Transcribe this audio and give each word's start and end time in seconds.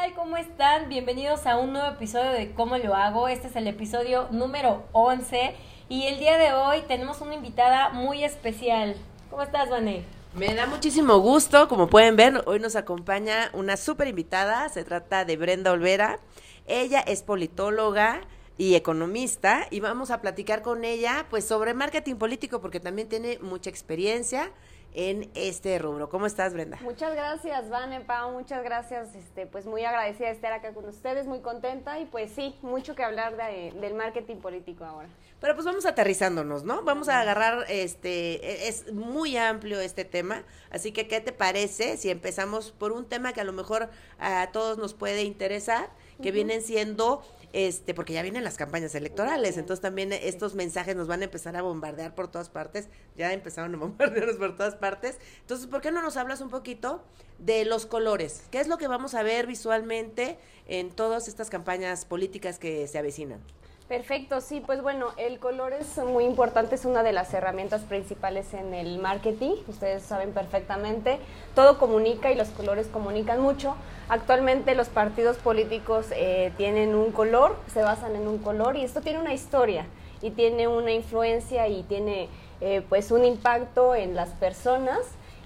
tal? 0.00 0.14
¿Cómo 0.14 0.36
están? 0.36 0.88
Bienvenidos 0.88 1.46
a 1.46 1.56
un 1.56 1.72
nuevo 1.72 1.88
episodio 1.88 2.30
de 2.30 2.52
¿Cómo 2.52 2.76
lo 2.78 2.94
hago? 2.94 3.26
Este 3.26 3.48
es 3.48 3.56
el 3.56 3.66
episodio 3.66 4.28
número 4.30 4.84
11 4.92 5.56
y 5.88 6.04
el 6.04 6.20
día 6.20 6.38
de 6.38 6.52
hoy 6.52 6.82
tenemos 6.86 7.20
una 7.20 7.34
invitada 7.34 7.88
muy 7.90 8.22
especial. 8.22 8.94
¿Cómo 9.30 9.42
estás, 9.42 9.70
Vané? 9.70 10.04
Me 10.34 10.54
da 10.54 10.66
muchísimo 10.66 11.18
gusto, 11.18 11.66
como 11.68 11.88
pueden 11.88 12.14
ver, 12.14 12.42
hoy 12.46 12.60
nos 12.60 12.76
acompaña 12.76 13.50
una 13.54 13.76
súper 13.76 14.08
invitada, 14.08 14.68
se 14.68 14.84
trata 14.84 15.24
de 15.24 15.36
Brenda 15.36 15.72
Olvera. 15.72 16.20
Ella 16.66 17.00
es 17.00 17.22
politóloga 17.22 18.20
y 18.56 18.76
economista 18.76 19.66
y 19.70 19.80
vamos 19.80 20.10
a 20.12 20.20
platicar 20.20 20.62
con 20.62 20.84
ella 20.84 21.26
pues 21.28 21.44
sobre 21.44 21.74
marketing 21.74 22.16
político 22.16 22.60
porque 22.60 22.78
también 22.78 23.08
tiene 23.08 23.38
mucha 23.40 23.70
experiencia 23.70 24.52
en 24.94 25.30
este 25.34 25.78
rubro. 25.78 26.08
¿Cómo 26.08 26.26
estás, 26.26 26.54
Brenda? 26.54 26.78
Muchas 26.82 27.14
gracias, 27.14 27.68
Vane, 27.68 28.00
Pau, 28.00 28.32
muchas 28.32 28.62
gracias. 28.62 29.14
Este, 29.14 29.46
pues 29.46 29.66
muy 29.66 29.84
agradecida 29.84 30.28
de 30.28 30.32
estar 30.32 30.52
acá 30.52 30.72
con 30.72 30.86
ustedes, 30.86 31.26
muy 31.26 31.40
contenta 31.40 31.98
y 32.00 32.06
pues 32.06 32.30
sí, 32.32 32.56
mucho 32.62 32.94
que 32.94 33.04
hablar 33.04 33.36
de, 33.36 33.72
del 33.80 33.94
marketing 33.94 34.36
político 34.36 34.84
ahora. 34.84 35.08
Pero 35.40 35.54
pues 35.54 35.66
vamos 35.66 35.86
aterrizándonos, 35.86 36.64
¿no? 36.64 36.82
Vamos 36.82 37.08
a 37.08 37.20
agarrar, 37.20 37.64
este, 37.68 38.44
e, 38.44 38.68
es 38.68 38.92
muy 38.92 39.36
amplio 39.36 39.80
este 39.80 40.04
tema, 40.04 40.42
así 40.70 40.90
que 40.90 41.06
¿qué 41.06 41.20
te 41.20 41.32
parece 41.32 41.96
si 41.96 42.10
empezamos 42.10 42.72
por 42.72 42.90
un 42.90 43.04
tema 43.04 43.32
que 43.32 43.40
a 43.40 43.44
lo 43.44 43.52
mejor 43.52 43.88
a 44.18 44.48
todos 44.52 44.78
nos 44.78 44.94
puede 44.94 45.22
interesar, 45.22 45.90
que 46.20 46.32
vienen 46.32 46.62
siendo 46.62 47.22
este, 47.52 47.94
porque 47.94 48.12
ya 48.12 48.22
vienen 48.22 48.44
las 48.44 48.56
campañas 48.56 48.94
electorales, 48.94 49.56
entonces 49.56 49.80
también 49.80 50.12
estos 50.12 50.54
mensajes 50.54 50.96
nos 50.96 51.08
van 51.08 51.22
a 51.22 51.24
empezar 51.24 51.56
a 51.56 51.62
bombardear 51.62 52.14
por 52.14 52.28
todas 52.28 52.50
partes, 52.50 52.88
ya 53.16 53.32
empezaron 53.32 53.74
a 53.74 53.78
bombardearnos 53.78 54.36
por 54.36 54.56
todas 54.56 54.74
partes, 54.74 55.18
entonces, 55.40 55.66
¿por 55.66 55.80
qué 55.80 55.90
no 55.90 56.02
nos 56.02 56.16
hablas 56.16 56.40
un 56.40 56.50
poquito 56.50 57.02
de 57.38 57.64
los 57.64 57.86
colores? 57.86 58.42
¿Qué 58.50 58.60
es 58.60 58.68
lo 58.68 58.78
que 58.78 58.88
vamos 58.88 59.14
a 59.14 59.22
ver 59.22 59.46
visualmente 59.46 60.38
en 60.66 60.90
todas 60.90 61.28
estas 61.28 61.50
campañas 61.50 62.04
políticas 62.04 62.58
que 62.58 62.86
se 62.86 62.98
avecinan? 62.98 63.40
Perfecto, 63.88 64.42
sí, 64.42 64.62
pues 64.64 64.82
bueno, 64.82 65.06
el 65.16 65.38
color 65.38 65.72
es 65.72 65.96
muy 65.96 66.24
importante, 66.24 66.74
es 66.74 66.84
una 66.84 67.02
de 67.02 67.12
las 67.12 67.32
herramientas 67.32 67.80
principales 67.84 68.52
en 68.52 68.74
el 68.74 68.98
marketing, 68.98 69.52
ustedes 69.66 70.02
saben 70.02 70.32
perfectamente, 70.32 71.18
todo 71.54 71.78
comunica 71.78 72.30
y 72.30 72.34
los 72.34 72.48
colores 72.48 72.86
comunican 72.88 73.40
mucho. 73.40 73.76
Actualmente 74.10 74.74
los 74.74 74.88
partidos 74.90 75.38
políticos 75.38 76.08
eh, 76.12 76.52
tienen 76.58 76.94
un 76.94 77.12
color, 77.12 77.56
se 77.72 77.80
basan 77.80 78.14
en 78.14 78.28
un 78.28 78.36
color 78.36 78.76
y 78.76 78.84
esto 78.84 79.00
tiene 79.00 79.20
una 79.20 79.32
historia 79.32 79.86
y 80.20 80.32
tiene 80.32 80.68
una 80.68 80.92
influencia 80.92 81.66
y 81.66 81.82
tiene 81.84 82.28
eh, 82.60 82.82
pues 82.90 83.10
un 83.10 83.24
impacto 83.24 83.94
en 83.94 84.14
las 84.14 84.28
personas 84.30 84.98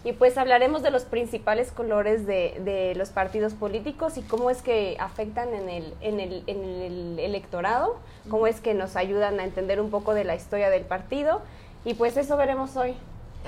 y 0.04 0.12
pues 0.12 0.36
hablaremos 0.36 0.82
de 0.82 0.90
los 0.90 1.04
principales 1.04 1.70
colores 1.70 2.26
de, 2.26 2.60
de, 2.64 2.94
los 2.96 3.10
partidos 3.10 3.54
políticos 3.54 4.16
y 4.16 4.22
cómo 4.22 4.50
es 4.50 4.60
que 4.62 4.96
afectan 4.98 5.54
en 5.54 5.68
el, 5.68 5.94
en, 6.00 6.20
el, 6.20 6.42
en 6.46 6.64
el 6.64 7.18
electorado, 7.18 7.96
cómo 8.28 8.46
es 8.46 8.60
que 8.60 8.74
nos 8.74 8.96
ayudan 8.96 9.38
a 9.38 9.44
entender 9.44 9.80
un 9.80 9.90
poco 9.90 10.14
de 10.14 10.24
la 10.24 10.34
historia 10.34 10.70
del 10.70 10.82
partido 10.82 11.40
y 11.84 11.94
pues 11.94 12.16
eso 12.16 12.36
veremos 12.36 12.76
hoy. 12.76 12.94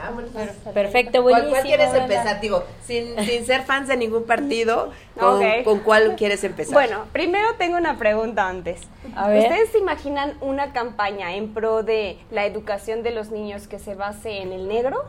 Ah, 0.01 0.11
bueno, 0.13 0.29
pues, 0.33 0.51
Perfecto, 0.75 1.23
buenísimo. 1.23 1.51
¿Cuál, 1.51 1.63
cuál 1.63 1.77
quieres 1.77 1.95
empezar? 1.95 2.41
Digo, 2.41 2.65
sin, 2.85 3.17
sin, 3.25 3.47
ser 3.47 3.63
fans 3.63 3.87
de 3.87 3.97
ningún 3.97 4.25
partido, 4.25 4.91
¿con, 5.19 5.37
okay. 5.37 5.63
¿con, 5.63 5.81
cuál 5.81 6.17
quieres 6.17 6.43
empezar? 6.43 6.75
Bueno, 6.75 7.05
primero 7.13 7.55
tengo 7.59 7.77
una 7.77 7.97
pregunta 7.97 8.49
antes. 8.49 8.81
A 9.15 9.29
ver. 9.29 9.45
¿Ustedes 9.45 9.71
se 9.71 9.79
imaginan 9.79 10.37
una 10.41 10.73
campaña 10.73 11.37
en 11.37 11.55
pro 11.55 11.85
de 11.85 12.19
la 12.33 12.45
educación 12.45 13.05
de 13.05 13.13
los 13.13 13.31
niños 13.31 13.69
que 13.69 13.79
se 13.79 13.95
base 13.95 14.43
en 14.43 14.53
el 14.53 14.67
negro? 14.67 15.05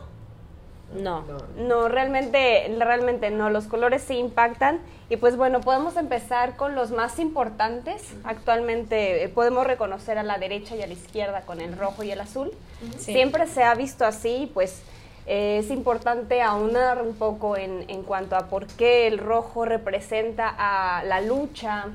No. 0.94 1.24
No, 1.56 1.88
realmente, 1.88 2.74
realmente 2.78 3.30
no. 3.30 3.50
Los 3.50 3.66
colores 3.66 4.02
sí 4.02 4.14
impactan. 4.14 4.80
Y 5.08 5.16
pues 5.16 5.36
bueno, 5.36 5.60
podemos 5.60 5.96
empezar 5.96 6.56
con 6.56 6.74
los 6.74 6.90
más 6.90 7.18
importantes. 7.18 8.02
Actualmente 8.24 9.24
eh, 9.24 9.28
podemos 9.28 9.66
reconocer 9.66 10.18
a 10.18 10.22
la 10.22 10.38
derecha 10.38 10.76
y 10.76 10.82
a 10.82 10.86
la 10.86 10.92
izquierda 10.92 11.42
con 11.42 11.60
el 11.60 11.76
rojo 11.76 12.02
y 12.02 12.10
el 12.10 12.20
azul. 12.20 12.52
Sí. 12.98 13.12
Siempre 13.12 13.46
se 13.46 13.62
ha 13.62 13.74
visto 13.74 14.04
así, 14.04 14.50
pues 14.52 14.82
eh, 15.26 15.58
es 15.58 15.70
importante 15.70 16.40
aunar 16.42 17.02
un 17.02 17.14
poco 17.14 17.56
en, 17.56 17.84
en 17.88 18.02
cuanto 18.02 18.36
a 18.36 18.46
por 18.46 18.66
qué 18.66 19.06
el 19.06 19.18
rojo 19.18 19.64
representa 19.64 20.54
a 20.56 21.04
la 21.04 21.20
lucha, 21.20 21.86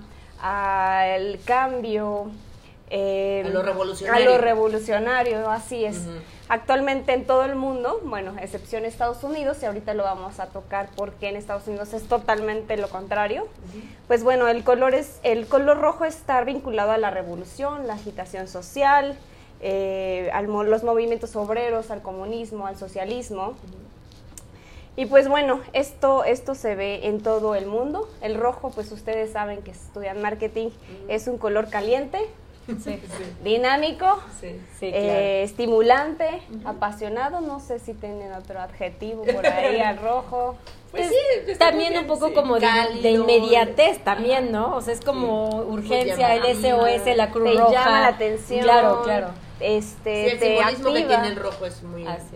al 0.41 1.40
cambio, 1.46 2.31
eh, 2.94 3.44
a 3.46 3.50
lo 3.50 3.63
revolucionario. 3.63 4.29
A 4.29 4.31
lo 4.31 4.38
revolucionario, 4.38 5.50
así 5.50 5.85
es. 5.85 5.97
Uh 5.97 6.09
-huh. 6.09 6.22
Actualmente 6.50 7.13
en 7.13 7.25
todo 7.25 7.46
el 7.46 7.56
mundo, 7.56 8.02
bueno, 8.03 8.35
excepción 8.41 8.84
Estados 8.84 9.24
Unidos, 9.24 9.63
y 9.63 9.66
ahorita 9.66 9.94
lo 9.94 10.03
vamos 10.03 10.41
a 10.41 10.47
tocar 10.47 10.90
porque 10.97 11.30
en 11.30 11.38
Estados 11.38 11.66
Unidos 11.68 11.94
es 11.94 12.03
totalmente 12.03 12.75
lo 12.75 12.90
contrario. 12.90 13.44
Uh 13.44 13.46
-huh. 13.46 13.81
Pues 14.07 14.24
bueno, 14.25 14.50
el 14.50 14.66
color, 14.66 14.94
es, 14.94 15.19
el 15.24 15.47
color 15.47 15.80
rojo 15.80 16.03
está 16.03 16.44
vinculado 16.44 16.91
a 16.91 16.97
la 16.97 17.09
revolución, 17.09 17.88
la 17.88 17.94
agitación 17.94 18.50
social, 18.50 19.18
eh, 19.62 20.30
a 20.34 20.41
los 20.41 20.84
movimientos 20.84 21.34
obreros, 21.38 21.91
al 21.91 22.01
comunismo, 22.01 22.68
al 22.68 22.75
socialismo. 22.75 23.47
Uh 23.47 23.51
-huh. 23.51 23.91
Y 24.97 25.06
pues 25.06 25.30
bueno, 25.30 25.62
esto, 25.72 26.25
esto 26.25 26.53
se 26.53 26.75
ve 26.75 27.07
en 27.07 27.22
todo 27.22 27.56
el 27.56 27.66
mundo. 27.66 28.09
El 28.22 28.35
rojo, 28.35 28.72
pues 28.72 28.91
ustedes 28.91 29.31
saben 29.31 29.62
que 29.62 29.72
estudian 29.72 30.22
marketing, 30.22 30.72
es 31.07 31.28
un 31.28 31.38
color 31.38 31.69
caliente, 31.69 32.19
Sí, 32.79 32.99
dinámico, 33.43 34.21
sí, 34.39 34.59
sí, 34.79 34.91
claro. 34.91 35.05
eh, 35.07 35.43
estimulante, 35.43 36.41
uh 36.49 36.55
-huh. 36.55 36.69
apasionado, 36.69 37.41
no 37.41 37.59
sé 37.59 37.79
si 37.79 37.93
tienen 37.93 38.33
otro 38.33 38.59
adjetivo 38.59 39.23
por 39.23 39.45
ahí 39.47 39.79
al 39.79 39.97
rojo. 39.97 40.55
Pues 40.91 41.09
sí, 41.09 41.53
también 41.57 41.97
un 41.97 42.05
poco 42.05 42.33
como 42.33 42.59
de, 42.59 42.67
de, 43.01 43.11
inmediatez 43.11 44.03
también, 44.03 44.51
¿no? 44.51 44.75
O 44.75 44.81
sea, 44.81 44.93
es 44.93 44.99
como 44.99 45.61
urgencia, 45.61 46.35
el 46.35 46.43
SOS, 46.43 47.15
la 47.15 47.29
Cruz 47.31 47.51
te 47.51 47.57
Roja. 47.57 47.71
llama 47.71 48.01
la 48.01 48.07
atención. 48.07 48.61
Claro, 48.61 49.01
claro. 49.03 49.27
Este, 49.61 50.31
el 50.33 50.39
te 50.39 50.57
simbolismo 50.57 50.89
activa, 50.89 50.93
que 50.93 51.05
tiene 51.05 51.27
el 51.27 51.35
rojo 51.35 51.65
es 51.65 51.83
muy... 51.83 52.05
Así, 52.05 52.35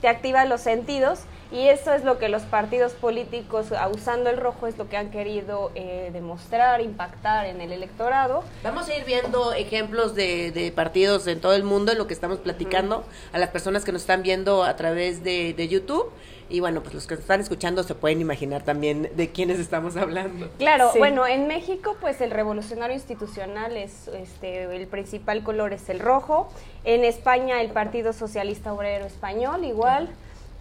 te 0.00 0.08
activa 0.08 0.44
los 0.44 0.60
sentidos 0.60 1.20
y 1.52 1.68
eso 1.68 1.92
es 1.92 2.04
lo 2.04 2.18
que 2.18 2.28
los 2.28 2.42
partidos 2.42 2.92
políticos, 2.92 3.66
usando 3.92 4.30
el 4.30 4.38
rojo, 4.38 4.66
es 4.66 4.76
lo 4.78 4.88
que 4.88 4.96
han 4.96 5.10
querido 5.10 5.70
eh, 5.74 6.10
demostrar, 6.12 6.80
impactar 6.80 7.46
en 7.46 7.60
el 7.60 7.72
electorado. 7.72 8.42
Vamos 8.62 8.88
a 8.88 8.96
ir 8.96 9.04
viendo 9.04 9.52
ejemplos 9.52 10.14
de, 10.14 10.50
de, 10.50 10.72
partidos 10.72 11.26
en 11.26 11.40
todo 11.40 11.54
el 11.54 11.64
mundo, 11.64 11.92
en 11.92 11.98
lo 11.98 12.06
que 12.06 12.14
estamos 12.14 12.38
platicando, 12.38 12.98
uh 12.98 13.00
-huh. 13.00 13.34
a 13.34 13.38
las 13.38 13.50
personas 13.50 13.84
que 13.84 13.92
nos 13.92 14.02
están 14.02 14.22
viendo 14.22 14.64
a 14.64 14.76
través 14.76 15.22
de, 15.22 15.54
de 15.54 15.68
YouTube. 15.68 16.10
Y 16.48 16.60
bueno, 16.60 16.82
pues 16.82 16.94
los 16.94 17.06
que 17.06 17.14
están 17.14 17.40
escuchando 17.40 17.82
se 17.84 17.94
pueden 17.94 18.20
imaginar 18.20 18.62
también 18.62 19.10
de 19.14 19.30
quiénes 19.30 19.58
estamos 19.58 19.96
hablando. 19.96 20.50
Claro, 20.58 20.90
sí. 20.92 20.98
bueno, 20.98 21.26
en 21.26 21.46
México 21.46 21.96
pues 22.00 22.20
el 22.20 22.30
revolucionario 22.30 22.94
institucional 22.94 23.76
es 23.76 24.08
este 24.08 24.64
el 24.64 24.86
principal 24.86 25.42
color 25.42 25.72
es 25.72 25.88
el 25.88 26.00
rojo. 26.00 26.48
En 26.84 27.02
España 27.04 27.62
el 27.62 27.70
Partido 27.70 28.12
Socialista 28.12 28.72
Obrero 28.72 29.06
Español 29.06 29.64
igual. 29.64 30.10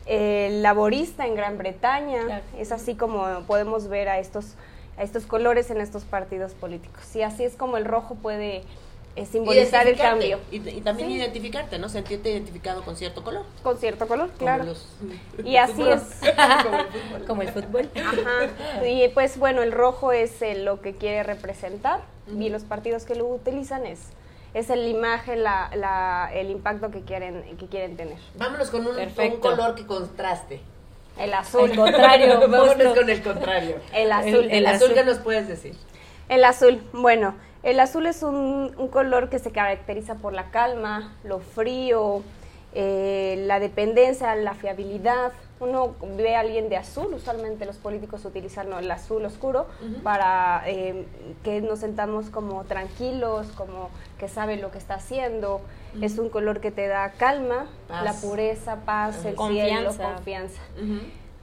El 0.05 0.61
laborista 0.63 1.25
en 1.25 1.35
Gran 1.35 1.57
Bretaña, 1.57 2.25
claro. 2.25 2.43
es 2.57 2.71
así 2.71 2.95
como 2.95 3.43
podemos 3.47 3.87
ver 3.87 4.09
a 4.09 4.19
estos 4.19 4.55
a 4.97 5.03
estos 5.03 5.25
colores 5.25 5.71
en 5.71 5.81
estos 5.81 6.03
partidos 6.03 6.53
políticos. 6.53 7.15
Y 7.15 7.21
así 7.21 7.43
es 7.43 7.55
como 7.55 7.77
el 7.77 7.85
rojo 7.85 8.15
puede 8.15 8.63
eh, 9.15 9.25
simbolizar 9.25 9.87
el 9.87 9.95
cambio. 9.95 10.39
Y, 10.51 10.57
y 10.57 10.81
también 10.81 11.09
sí. 11.09 11.15
identificarte, 11.15 11.77
¿no? 11.77 11.89
Sentirte 11.89 12.31
identificado 12.31 12.83
con 12.83 12.95
cierto 12.95 13.23
color. 13.23 13.45
Con 13.61 13.77
cierto 13.77 14.07
color, 14.07 14.31
claro. 14.37 14.63
Los, 14.63 14.87
y 15.43 15.57
así 15.57 15.83
es. 15.83 16.01
como 16.65 16.73
el 16.73 16.89
fútbol. 16.89 17.25
Como 17.27 17.41
el 17.41 17.47
fútbol. 17.49 17.89
Ajá. 17.95 18.87
Y 18.87 19.07
pues 19.09 19.37
bueno, 19.37 19.61
el 19.61 19.71
rojo 19.71 20.11
es 20.11 20.41
eh, 20.41 20.55
lo 20.55 20.81
que 20.81 20.93
quiere 20.93 21.23
representar 21.23 22.01
uh 22.27 22.31
-huh. 22.31 22.43
y 22.43 22.49
los 22.49 22.63
partidos 22.63 23.05
que 23.05 23.15
lo 23.15 23.27
utilizan 23.27 23.85
es 23.85 23.99
es 24.53 24.69
la 24.69 24.75
imagen, 24.75 25.43
la, 25.43 25.71
la, 25.75 26.29
el 26.33 26.49
impacto 26.49 26.91
que 26.91 27.01
quieren, 27.01 27.57
que 27.57 27.67
quieren 27.67 27.97
tener. 27.97 28.17
Vámonos 28.35 28.69
con 28.69 28.85
un, 28.85 28.95
un 28.97 29.39
color 29.39 29.75
que 29.75 29.85
contraste. 29.85 30.61
El 31.17 31.33
azul. 31.33 31.69
El 31.69 31.77
contrario. 31.77 32.39
Vámonos 32.49 32.97
con 32.97 33.09
el 33.09 33.21
contrario. 33.21 33.75
El 33.93 34.11
azul. 34.11 34.35
El, 34.35 34.43
el, 34.43 34.51
el 34.51 34.65
azul, 34.67 34.83
azul, 34.83 34.93
¿qué 34.95 35.03
nos 35.03 35.19
puedes 35.19 35.47
decir? 35.47 35.75
El 36.29 36.43
azul, 36.45 36.81
bueno, 36.93 37.35
el 37.63 37.79
azul 37.79 38.05
es 38.07 38.23
un, 38.23 38.73
un, 38.77 38.87
color 38.87 39.29
que 39.29 39.39
se 39.39 39.51
caracteriza 39.51 40.15
por 40.15 40.33
la 40.33 40.51
calma, 40.51 41.13
lo 41.23 41.39
frío, 41.39 42.21
eh, 42.75 43.43
la 43.45 43.59
dependencia, 43.59 44.35
la 44.35 44.53
fiabilidad. 44.53 45.31
Uno 45.59 45.95
ve 46.17 46.35
a 46.35 46.41
alguien 46.41 46.67
de 46.67 46.75
azul, 46.75 47.13
usualmente 47.13 47.65
los 47.65 47.77
políticos 47.77 48.25
utilizan 48.25 48.73
el 48.73 48.91
azul 48.91 49.23
oscuro 49.23 49.67
uh 49.81 49.85
-huh. 49.85 50.01
para 50.01 50.63
eh, 50.65 51.05
que 51.43 51.61
nos 51.61 51.79
sentamos 51.79 52.29
como 52.29 52.63
tranquilos, 52.65 53.47
como 53.55 53.89
que 54.19 54.27
sabe 54.27 54.57
lo 54.57 54.71
que 54.71 54.77
está 54.79 54.95
haciendo. 54.95 55.57
Uh 55.57 55.99
-huh. 55.99 56.05
Es 56.05 56.17
un 56.17 56.29
color 56.29 56.59
que 56.59 56.71
te 56.71 56.87
da 56.87 57.11
calma, 57.11 57.67
paz. 57.87 58.03
la 58.03 58.13
pureza, 58.13 58.77
paz, 58.85 59.19
uh 59.19 59.23
-huh. 59.23 59.29
el 59.29 59.35
confianza. 59.35 59.91
cielo, 59.91 60.13
confianza. 60.15 60.61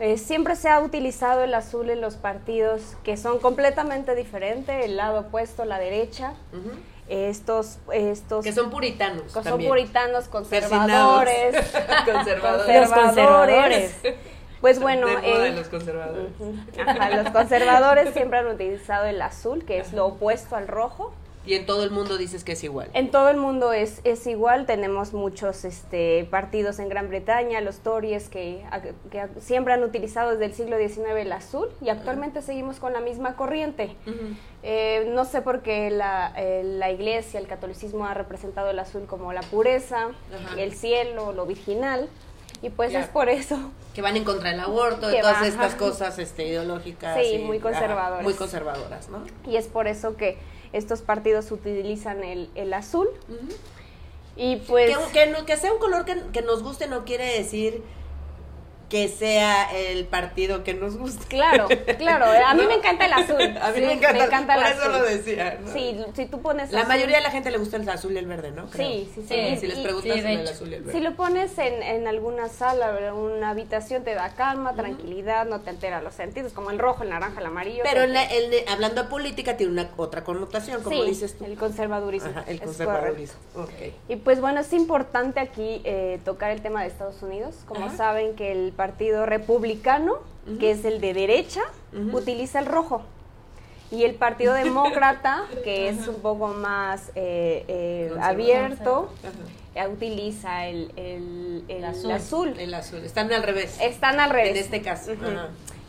Eh, 0.01 0.17
siempre 0.17 0.57
se 0.57 0.69
ha 0.71 0.81
utilizado 0.81 1.43
el 1.45 1.53
azul 1.53 1.91
en 1.91 2.01
los 2.01 2.17
partidos 2.17 2.97
que 3.05 3.19
son 3.19 3.39
completamente 3.39 4.15
diferentes, 4.15 4.85
el 4.85 4.97
lado 4.97 5.21
opuesto, 5.21 5.65
la 5.67 5.79
derecha. 5.79 6.33
Estos, 7.13 7.79
estos 7.93 8.45
que 8.45 8.53
son 8.53 8.71
puritanos 8.71 9.25
que 9.25 9.31
son 9.31 9.43
también. 9.43 9.69
puritanos 9.69 10.29
conservadores 10.29 11.57
conservadores 12.05 12.89
conservadores 12.89 13.97
Pues 14.61 14.79
bueno, 14.79 15.09
eh, 15.09 15.53
los 15.53 15.69
conservadores. 15.69 16.31
ajá, 16.87 17.11
los 17.17 17.31
conservadores 17.33 18.13
siempre 18.15 18.39
han 18.39 18.47
utilizado 18.47 19.07
el 19.07 19.21
azul, 19.23 19.65
que 19.65 19.79
es 19.79 19.93
lo 19.93 20.07
opuesto 20.07 20.55
al 20.55 20.69
rojo. 20.69 21.13
Y 21.51 21.57
en 21.57 21.67
todo 21.67 21.83
el 21.83 21.91
mundo 21.91 22.17
dices 22.17 22.45
que 22.45 22.53
es 22.53 22.63
igual. 22.63 22.91
En 22.95 23.11
todo 23.11 23.29
el 23.29 23.37
mundo 23.37 23.73
es, 23.73 24.01
es 24.05 24.25
igual, 24.29 24.67
tenemos 24.67 25.13
muchos 25.13 25.65
este, 25.65 26.25
partidos 26.31 26.79
en 26.79 26.89
Gran 26.89 27.09
Bretaña, 27.09 27.61
los 27.61 27.81
Tories, 27.81 28.29
que, 28.29 28.65
que 29.11 29.27
siempre 29.41 29.73
han 29.75 29.83
utilizado 29.83 30.31
desde 30.31 30.45
el 30.45 30.55
siglo 30.55 30.79
XIX 30.79 31.09
el 31.17 31.33
azul 31.33 31.69
y 31.81 31.89
actualmente 31.89 32.41
seguimos 32.41 32.79
con 32.79 32.93
la 32.93 33.01
misma 33.01 33.35
corriente. 33.35 33.97
Eh, 34.63 35.11
no 35.13 35.25
sé 35.25 35.43
por 35.43 35.63
qué 35.63 35.91
la, 35.91 36.33
eh, 36.37 36.63
la 36.63 36.93
iglesia, 36.93 37.41
el 37.41 37.49
catolicismo 37.49 38.07
ha 38.07 38.15
representado 38.15 38.71
el 38.71 38.79
azul 38.79 39.07
como 39.07 39.33
la 39.33 39.41
pureza, 39.41 40.11
el 40.57 40.73
cielo, 40.73 41.33
lo 41.33 41.47
virginal, 41.47 42.09
y 42.63 42.71
pues 42.71 42.95
es 42.95 43.07
por 43.09 43.29
eso. 43.29 43.59
Que 43.93 44.03
van 44.03 44.17
en 44.17 44.23
contra 44.23 44.51
del 44.51 44.61
aborto, 44.61 45.09
de 45.09 45.19
todas 45.21 45.45
estas 45.45 45.75
cosas 45.75 46.17
este, 46.21 46.47
ideológicas. 46.47 47.19
Sí, 47.21 47.35
y- 47.35 47.39
muy 47.45 47.57
ajá, 47.57 47.71
conservadoras. 47.71 48.23
muy 48.23 48.35
conservadoras, 48.35 49.09
¿no? 49.09 49.25
Y 49.51 49.57
es 49.57 49.67
por 49.67 49.89
eso 49.89 50.17
que 50.17 50.39
estos 50.73 51.03
partidos 51.03 51.51
utilizan 51.51 52.23
el, 52.25 52.51
el 52.55 52.73
azul. 52.73 53.09
Y 54.37 54.57
pues... 54.57 54.97
Que, 55.13 55.33
que 55.35 55.45
que 55.45 55.57
sea 55.57 55.73
un 55.73 55.79
color 55.79 56.05
que, 56.05 56.17
que 56.33 56.43
nos 56.43 56.63
guste 56.63 56.87
no 56.87 57.05
quiere 57.05 57.37
decir 57.39 57.83
que 58.91 59.09
sea 59.09 59.71
el 59.75 60.05
partido 60.07 60.65
que 60.65 60.75
nos 60.75 60.97
guste. 60.99 61.25
Claro, 61.29 61.69
claro. 61.97 62.27
A 62.27 62.55
mí 62.55 62.63
¿No? 62.65 62.69
me 62.69 62.75
encanta 62.75 63.07
el 63.07 63.13
azul. 63.13 63.41
A 63.63 63.69
mí 63.71 63.75
Sí, 63.77 63.81
me 63.83 63.93
encanta, 63.93 64.25
el 64.55 64.63
por 64.63 64.71
eso 64.71 64.81
azul. 64.83 64.93
lo 64.93 65.03
decía. 65.05 65.59
¿no? 65.65 65.73
Sí, 65.73 65.97
si 66.15 66.27
tú 66.27 66.43
pones 66.43 66.73
La 66.73 66.83
azul- 66.83 66.89
mayoría 66.89 67.17
de 67.19 67.23
la 67.23 67.31
gente 67.31 67.51
le 67.53 67.59
gusta 67.59 67.77
el 67.77 67.89
azul 67.89 68.13
y 68.13 68.19
el 68.19 68.27
verde, 68.27 68.51
¿no? 68.51 68.67
Creo. 68.69 68.89
Sí, 68.89 69.11
sí, 69.15 69.23
sí. 69.23 69.29
Sí, 69.29 69.57
Si 69.61 69.67
les 69.69 69.79
preguntas 69.79 70.13
sí, 70.13 70.21
de 70.21 70.23
sobre 70.23 70.35
el 70.43 70.49
azul 70.49 70.69
y 70.71 70.75
el 70.75 70.83
verde. 70.83 70.99
Si 70.99 71.05
lo 71.05 71.15
pones 71.17 71.57
en, 71.59 71.83
en 71.83 72.09
alguna 72.09 72.49
sala, 72.49 73.13
o 73.15 73.21
una 73.25 73.51
habitación, 73.51 74.03
te 74.03 74.15
da 74.15 74.31
calma, 74.35 74.75
tranquilidad, 74.75 75.47
no 75.47 75.61
te 75.61 75.71
altera 75.71 76.03
los 76.03 76.15
sentidos, 76.15 76.53
como 76.53 76.71
el 76.73 76.79
rojo, 76.81 77.05
el 77.05 77.11
naranja, 77.11 77.39
el 77.41 77.47
amarillo. 77.47 77.83
Pero 77.85 78.03
en 78.03 78.13
la- 78.13 78.27
hablando 78.73 79.05
de 79.05 79.09
política 79.09 79.57
tiene 79.57 79.73
una 79.73 79.91
otra 79.97 80.25
connotación, 80.25 80.83
como 80.83 80.97
sí, 81.05 81.09
dices 81.09 81.39
tú. 81.39 81.45
el 81.45 81.57
conservadurismo. 81.57 82.31
Ajá, 82.31 82.45
el 82.49 82.61
conservadurismo. 82.61 83.39
correcto. 83.55 83.87
Ok. 83.87 83.95
Y 84.09 84.17
pues 84.17 84.41
bueno, 84.41 84.59
es 84.61 84.73
importante 84.73 85.39
aquí 85.39 85.81
eh, 85.85 86.19
tocar 86.25 86.51
el 86.51 86.61
tema 86.61 86.83
de 86.83 86.89
Estados 86.89 87.23
Unidos. 87.23 87.55
Como 87.67 87.87
Ajá. 87.87 87.97
saben 87.97 88.35
que 88.35 88.51
el 88.51 88.73
Partido 88.85 89.27
Republicano, 89.27 90.15
que 90.59 90.71
es 90.71 90.87
el 90.87 91.03
de 91.03 91.13
derecha, 91.13 91.61
utiliza 92.15 92.61
el 92.61 92.65
rojo. 92.65 93.03
Y 93.91 94.05
el 94.05 94.15
Partido 94.15 94.55
Demócrata, 94.65 95.45
que 95.65 95.91
es 95.91 96.09
un 96.09 96.15
poco 96.23 96.49
más 96.49 97.11
eh, 97.15 97.67
eh, 97.69 98.11
abierto, 98.23 99.11
eh, 99.75 99.87
utiliza 99.87 100.67
el, 100.67 100.93
el- 100.97 101.65
el 101.69 101.77
El 101.77 101.85
azul. 101.85 102.11
azul. 102.13 102.55
El 102.59 102.73
azul. 102.73 103.01
Están 103.01 103.31
al 103.35 103.43
revés. 103.43 103.77
Están 103.83 104.19
al 104.19 104.31
revés. 104.31 104.53
En 104.53 104.57
este 104.57 104.81
caso. 104.81 105.13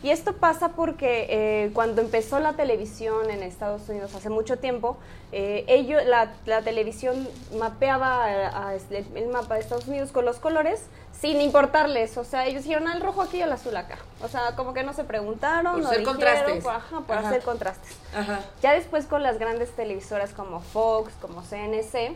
Y 0.04 0.10
esto 0.10 0.34
pasa 0.34 0.70
porque 0.70 1.28
eh, 1.30 1.72
cuando 1.74 2.02
empezó 2.02 2.40
la 2.40 2.54
televisión 2.54 3.30
en 3.30 3.44
Estados 3.44 3.88
Unidos 3.88 4.14
hace 4.16 4.30
mucho 4.30 4.58
tiempo, 4.58 4.98
eh, 5.32 5.64
ellos, 5.68 6.02
la, 6.06 6.32
la 6.46 6.62
televisión 6.64 7.28
mapeaba 7.60 8.26
a- 8.26 8.70
a- 8.70 8.76
el, 8.76 9.28
mapa 9.32 9.56
de 9.56 9.60
Estados 9.62 9.88
Unidos 9.88 10.12
con 10.12 10.26
los 10.26 10.38
colores 10.38 10.82
sin 11.20 11.40
importarles. 11.40 12.18
O 12.18 12.24
sea, 12.24 12.48
ellos 12.48 12.64
dijeron 12.64 12.88
"Ah, 12.88 12.94
el 12.96 13.02
rojo 13.02 13.22
aquí 13.22 13.38
y 13.38 13.42
el 13.44 13.52
azul 13.52 13.78
acá. 13.78 14.00
O 14.24 14.28
sea, 14.28 14.56
como 14.56 14.74
que 14.74 14.82
no 14.84 14.94
se 14.94 15.04
preguntaron. 15.04 15.74
Por 15.74 15.84
no 15.84 15.90
dijeron, 15.92 16.06
contrastes. 16.14 16.64
por- 16.64 16.74
ajá, 16.74 17.00
por 17.02 17.18
Ajá. 17.18 17.28
hacer 17.30 17.44
contrastes. 17.44 17.96
Ajá. 18.16 18.40
Ya 18.64 18.74
después 18.74 19.06
con 19.06 19.22
las 19.22 19.38
grandes 19.38 19.70
televisoras 19.72 20.32
como 20.32 20.62
Fox, 20.62 21.14
como 21.22 21.44
CNC, 21.44 22.16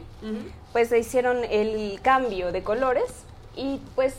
pues 0.74 0.90
se 0.90 0.98
hicieron 0.98 1.44
el 1.44 2.00
cambio 2.02 2.52
de 2.52 2.64
colores 2.64 3.06
y 3.56 3.80
pues 3.94 4.16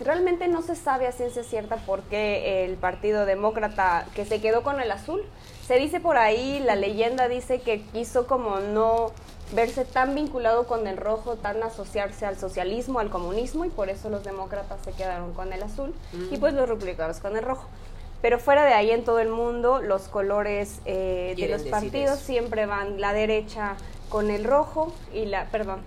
realmente 0.00 0.48
no 0.48 0.62
se 0.62 0.76
sabe 0.76 1.06
a 1.06 1.12
ciencia 1.12 1.42
cierta 1.44 1.76
por 1.76 2.02
qué 2.02 2.64
el 2.64 2.74
Partido 2.76 3.26
Demócrata 3.26 4.06
que 4.14 4.24
se 4.24 4.40
quedó 4.40 4.62
con 4.62 4.80
el 4.80 4.90
azul. 4.90 5.22
Se 5.66 5.78
dice 5.78 6.00
por 6.00 6.16
ahí, 6.16 6.60
la 6.60 6.76
leyenda 6.76 7.28
dice 7.28 7.60
que 7.60 7.82
quiso 7.82 8.26
como 8.26 8.60
no 8.60 9.12
verse 9.52 9.84
tan 9.84 10.14
vinculado 10.14 10.66
con 10.66 10.86
el 10.86 10.96
rojo, 10.96 11.36
tan 11.36 11.62
asociarse 11.62 12.26
al 12.26 12.36
socialismo, 12.36 12.98
al 12.98 13.10
comunismo 13.10 13.64
y 13.64 13.68
por 13.68 13.88
eso 13.88 14.10
los 14.10 14.24
demócratas 14.24 14.80
se 14.84 14.92
quedaron 14.92 15.32
con 15.34 15.52
el 15.52 15.62
azul 15.62 15.94
y 16.30 16.36
pues 16.38 16.54
los 16.54 16.68
republicanos 16.68 17.20
con 17.20 17.36
el 17.36 17.44
rojo. 17.44 17.68
Pero 18.22 18.38
fuera 18.38 18.64
de 18.64 18.74
ahí 18.74 18.90
en 18.90 19.04
todo 19.04 19.18
el 19.20 19.28
mundo 19.28 19.80
los 19.80 20.08
colores 20.08 20.80
eh, 20.84 21.34
de 21.36 21.48
los 21.48 21.62
partidos 21.62 22.16
eso. 22.16 22.26
siempre 22.26 22.66
van 22.66 23.00
la 23.00 23.12
derecha 23.12 23.76
con 24.08 24.30
el 24.30 24.44
rojo 24.44 24.92
y 25.12 25.26
la, 25.26 25.46
perdón, 25.46 25.80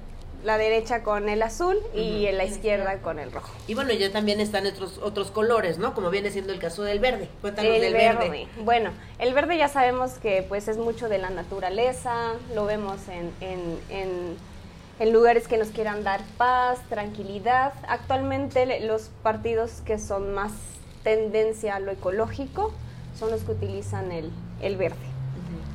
la 0.44 0.58
derecha 0.58 1.04
con 1.04 1.28
el 1.28 1.42
azul 1.42 1.76
y 1.94 2.26
Ujú. 2.28 2.36
la 2.38 2.46
izquierda 2.46 2.98
con 3.00 3.20
el 3.20 3.32
rojo. 3.32 3.52
Y 3.68 3.74
bueno, 3.76 3.92
ya 3.94 4.12
también 4.12 4.40
están 4.40 4.66
otros 4.66 4.98
otros 5.00 5.32
colores, 5.32 5.78
¿no? 5.80 5.94
Como 5.94 6.10
viene 6.10 6.32
siendo 6.32 6.54
el 6.54 6.60
caso 6.60 6.84
del 6.84 7.00
verde. 7.00 7.28
Cuéntanos 7.42 7.74
El 7.74 7.82
del 7.82 7.94
verde. 7.94 8.30
verde. 8.30 8.48
Bueno, 8.64 8.92
el 9.20 9.34
verde 9.34 9.58
ya 9.58 9.68
sabemos 9.68 10.14
que 10.14 10.44
pues 10.48 10.68
es 10.70 10.78
mucho 10.78 11.10
de 11.10 11.18
la 11.18 11.30
naturaleza, 11.30 12.34
lo 12.56 12.66
vemos 12.66 13.00
en, 13.10 13.34
en, 13.42 13.80
en- 13.90 14.50
en 15.00 15.14
lugares 15.14 15.48
que 15.48 15.58
nos 15.58 15.70
quieran 15.70 16.04
dar 16.04 16.22
paz, 16.38 16.80
tranquilidad. 16.90 17.72
Actualmente 17.88 18.82
los 18.82 19.10
partidos 19.24 19.80
que 19.86 19.98
son 19.98 20.34
más 20.34 20.52
tendencia 21.04 21.76
a 21.76 21.80
lo 21.80 21.92
ecológico 21.92 22.74
son 23.18 23.32
los 23.32 23.42
que 23.44 23.52
utilizan 23.54 24.12
el, 24.12 24.30
el 24.62 24.76
verde, 24.76 24.98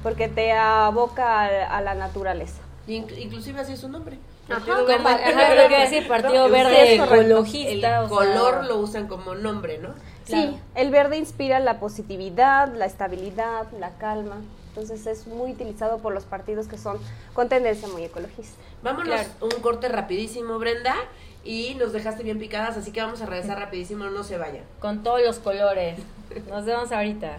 porque 0.03 0.29
te 0.29 0.53
aboca 0.53 1.41
a, 1.41 1.77
a 1.77 1.81
la 1.81 1.95
naturaleza. 1.95 2.61
Inc- 2.87 3.17
inclusive 3.19 3.61
así 3.61 3.73
es 3.73 3.81
su 3.81 3.89
nombre. 3.89 4.19
Ajá, 4.49 4.55
Partido 4.57 4.77
como- 4.85 4.87
Verde. 5.09 5.25
Ajá, 5.25 5.55
lo 5.55 5.69
que 5.69 5.79
decir, 5.81 6.09
Partido 6.09 6.49
¿no? 6.49 6.53
Verde. 6.53 6.95
Ecologista, 6.97 7.99
El 7.99 8.05
o 8.05 8.09
sea- 8.09 8.09
color 8.09 8.65
lo 8.67 8.79
usan 8.79 9.07
como 9.09 9.35
nombre, 9.35 9.79
¿no? 9.79 9.91
Claro. 10.27 10.53
Sí, 10.53 10.57
el 10.75 10.91
verde 10.91 11.17
inspira 11.19 11.61
la 11.61 11.79
positividad, 11.81 12.73
la 12.75 12.87
estabilidad, 12.87 13.67
la 13.79 13.91
calma. 13.99 14.37
Entonces 14.69 15.07
es 15.07 15.27
muy 15.27 15.53
utilizado 15.53 15.99
por 15.99 16.13
los 16.13 16.25
partidos 16.25 16.67
que 16.67 16.79
son 16.79 16.99
con 17.33 17.49
tendencia 17.49 17.87
muy 17.89 18.05
ecologista. 18.05 18.57
Vámonos 18.83 19.07
Claro. 19.09 19.29
un 19.43 19.63
corte 19.63 19.89
rapidísimo, 19.89 20.59
Brenda. 20.59 20.95
Y 21.45 21.75
nos 21.75 21.93
dejaste 21.93 22.23
bien 22.23 22.39
picadas, 22.39 22.77
así 22.79 22.91
que 22.91 23.03
vamos 23.03 23.21
a 23.21 23.27
regresar 23.27 23.59
rapidísimo, 23.59 24.05
no 24.07 24.25
se 24.25 24.39
vayan. 24.39 24.65
Con 24.81 25.03
todos 25.03 25.21
los 25.23 25.39
colores. 25.39 25.99
Nos 26.49 26.65
vemos 26.65 26.91
ahorita. 26.91 27.37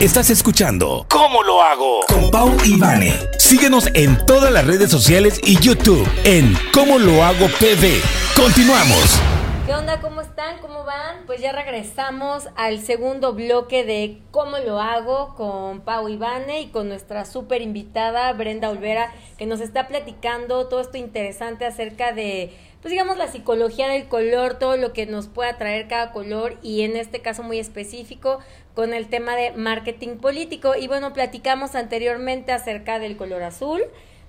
Estás 0.00 0.30
escuchando 0.30 1.06
¿Cómo 1.08 1.42
lo 1.42 1.60
hago? 1.60 2.02
Con 2.06 2.30
Pau 2.30 2.56
y 2.64 2.78
Vane. 2.78 3.12
Síguenos 3.36 3.88
en 3.94 4.24
todas 4.26 4.52
las 4.52 4.64
redes 4.64 4.92
sociales 4.92 5.40
y 5.42 5.58
YouTube 5.58 6.08
en 6.22 6.56
¿Cómo 6.72 7.00
lo 7.00 7.24
hago 7.24 7.48
PV? 7.58 8.00
Continuamos. 8.36 9.18
¿Qué 9.66 9.74
onda? 9.74 10.00
¿Cómo 10.00 10.20
están? 10.20 10.60
¿Cómo 10.60 10.84
van? 10.84 11.26
Pues 11.26 11.40
ya 11.40 11.50
regresamos 11.50 12.48
al 12.54 12.78
segundo 12.78 13.32
bloque 13.32 13.84
de 13.84 14.22
¿Cómo 14.30 14.58
lo 14.58 14.80
hago? 14.80 15.34
con 15.34 15.80
Pau 15.80 16.08
Ivane 16.08 16.60
y 16.60 16.68
con 16.68 16.88
nuestra 16.88 17.24
súper 17.24 17.60
invitada 17.60 18.32
Brenda 18.34 18.70
Olvera, 18.70 19.12
que 19.36 19.46
nos 19.46 19.60
está 19.60 19.88
platicando 19.88 20.68
todo 20.68 20.80
esto 20.80 20.96
interesante 20.96 21.66
acerca 21.66 22.12
de, 22.12 22.56
pues 22.80 22.92
digamos, 22.92 23.16
la 23.16 23.26
psicología 23.26 23.88
del 23.88 24.06
color, 24.08 24.54
todo 24.58 24.76
lo 24.76 24.92
que 24.92 25.06
nos 25.06 25.26
puede 25.26 25.50
atraer 25.50 25.88
cada 25.88 26.12
color 26.12 26.56
y 26.62 26.82
en 26.82 26.96
este 26.96 27.20
caso 27.20 27.42
muy 27.42 27.58
específico 27.58 28.38
con 28.74 28.94
el 28.94 29.08
tema 29.08 29.34
de 29.34 29.52
marketing 29.52 30.16
político. 30.18 30.76
Y 30.76 30.86
bueno, 30.86 31.12
platicamos 31.12 31.74
anteriormente 31.74 32.52
acerca 32.52 32.98
del 33.00 33.16
color 33.16 33.42
azul, 33.42 33.82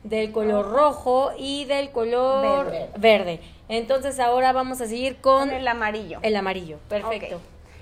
del 0.04 0.32
color 0.32 0.72
rojo 0.72 1.32
y 1.38 1.66
del 1.66 1.92
color 1.92 2.72
Verde. 2.72 2.90
verde. 2.98 3.40
Entonces 3.68 4.20
ahora 4.20 4.52
vamos 4.52 4.82
a 4.82 4.88
seguir 4.88 5.18
con 5.18 5.50
Con 5.50 5.52
el 5.52 5.68
amarillo. 5.68 6.20
el 6.24 6.36
amarillo. 6.36 6.78
Perfecto. 6.90 7.40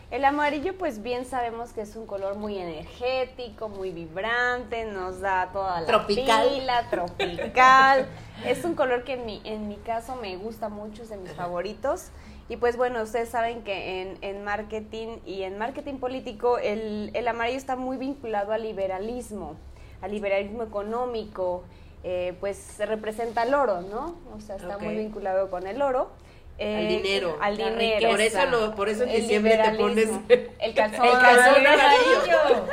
El 0.09 0.23
amarillo, 0.23 0.77
pues 0.77 1.03
bien 1.03 1.25
sabemos 1.25 1.73
que 1.73 1.81
es 1.81 1.97
un 1.97 2.05
color 2.05 2.35
muy 2.35 2.57
energético, 2.57 3.67
muy 3.67 3.91
vibrante, 3.91 4.85
nos 4.85 5.19
da 5.19 5.49
toda 5.51 5.81
la 5.81 5.85
Tropical. 5.87 6.47
pila, 6.47 6.89
tropical. 6.89 8.07
es 8.45 8.63
un 8.63 8.75
color 8.75 9.03
que 9.03 9.13
en 9.13 9.25
mi, 9.25 9.41
en 9.43 9.67
mi 9.67 9.75
caso 9.75 10.15
me 10.15 10.37
gusta 10.37 10.69
mucho, 10.69 11.03
es 11.03 11.09
de 11.09 11.17
mis 11.17 11.33
favoritos. 11.33 12.11
Y 12.47 12.55
pues 12.55 12.77
bueno, 12.77 13.03
ustedes 13.03 13.27
saben 13.27 13.63
que 13.63 14.01
en, 14.01 14.17
en 14.21 14.45
marketing 14.45 15.17
y 15.25 15.43
en 15.43 15.57
marketing 15.57 15.95
político 15.95 16.57
el, 16.57 17.11
el 17.13 17.27
amarillo 17.27 17.57
está 17.57 17.75
muy 17.75 17.97
vinculado 17.97 18.53
al 18.53 18.63
liberalismo, 18.63 19.55
al 20.01 20.11
liberalismo 20.11 20.63
económico, 20.63 21.65
eh, 22.05 22.37
pues 22.39 22.55
se 22.55 22.85
representa 22.85 23.43
el 23.43 23.53
oro, 23.53 23.81
¿no? 23.81 24.15
O 24.33 24.39
sea, 24.39 24.55
está 24.55 24.77
muy 24.77 24.95
vinculado 24.95 25.49
con 25.49 25.67
el 25.67 25.81
oro. 25.81 26.11
Al 26.59 26.63
Eh, 26.65 26.87
dinero. 26.87 27.37
Al 27.39 27.55
dinero. 27.55 28.09
Por 28.09 28.19
eso, 28.21 28.45
lo- 28.47 28.75
por 28.75 28.89
eso 28.89 29.03
en 29.03 29.09
El 29.09 29.21
diciembre 29.21 29.57
te 29.63 29.71
pones... 29.77 30.09
El 30.59 30.73
calzón, 30.73 31.05
El 31.05 31.11
calzón 31.11 31.67
amarillo. 31.67 32.65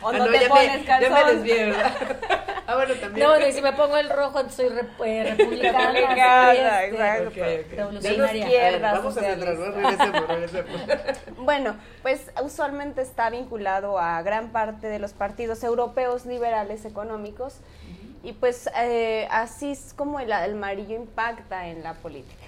O 0.00 0.08
Ah, 0.08 0.12
no, 0.18 0.24
te 0.26 0.40
ya 0.40 0.48
pones 0.48 0.78
me, 0.80 0.84
calzón. 0.84 1.10
Ya 1.10 1.24
me 1.26 1.32
desvié, 1.32 1.64
¿verdad? 1.66 1.92
ah, 2.66 2.74
bueno, 2.74 2.94
también. 2.94 3.26
No, 3.28 3.46
y 3.46 3.52
si 3.52 3.60
me 3.62 3.72
pongo 3.74 3.96
el 3.98 4.08
rojo, 4.10 4.48
soy 4.48 4.66
rep- 4.70 5.04
eh, 5.04 5.24
republicana. 5.36 5.92
Republicana, 5.92 6.84
este, 6.84 6.96
exacto. 6.96 7.28
Ok, 7.28 7.36
ok. 7.36 7.72
Revolucionaria. 7.76 8.32
De 8.32 8.38
izquierda. 8.38 8.90
A 8.90 8.94
vamos 8.94 9.14
¿no? 9.14 9.20
regresemos, 9.22 10.28
regresemos. 10.28 10.80
Bueno, 11.36 11.76
pues 12.02 12.30
usualmente 12.42 13.02
está 13.02 13.28
vinculado 13.30 13.98
a 13.98 14.22
gran 14.22 14.50
parte 14.52 14.86
de 14.88 14.98
los 14.98 15.12
partidos 15.12 15.62
europeos 15.62 16.24
liberales 16.26 16.84
económicos 16.86 17.58
y 18.24 18.32
pues 18.32 18.70
eh, 18.78 19.28
así 19.30 19.72
es 19.72 19.92
como 19.96 20.18
el, 20.18 20.32
el 20.32 20.52
amarillo 20.54 20.96
impacta 20.96 21.68
en 21.68 21.82
la 21.82 21.94
política. 21.94 22.41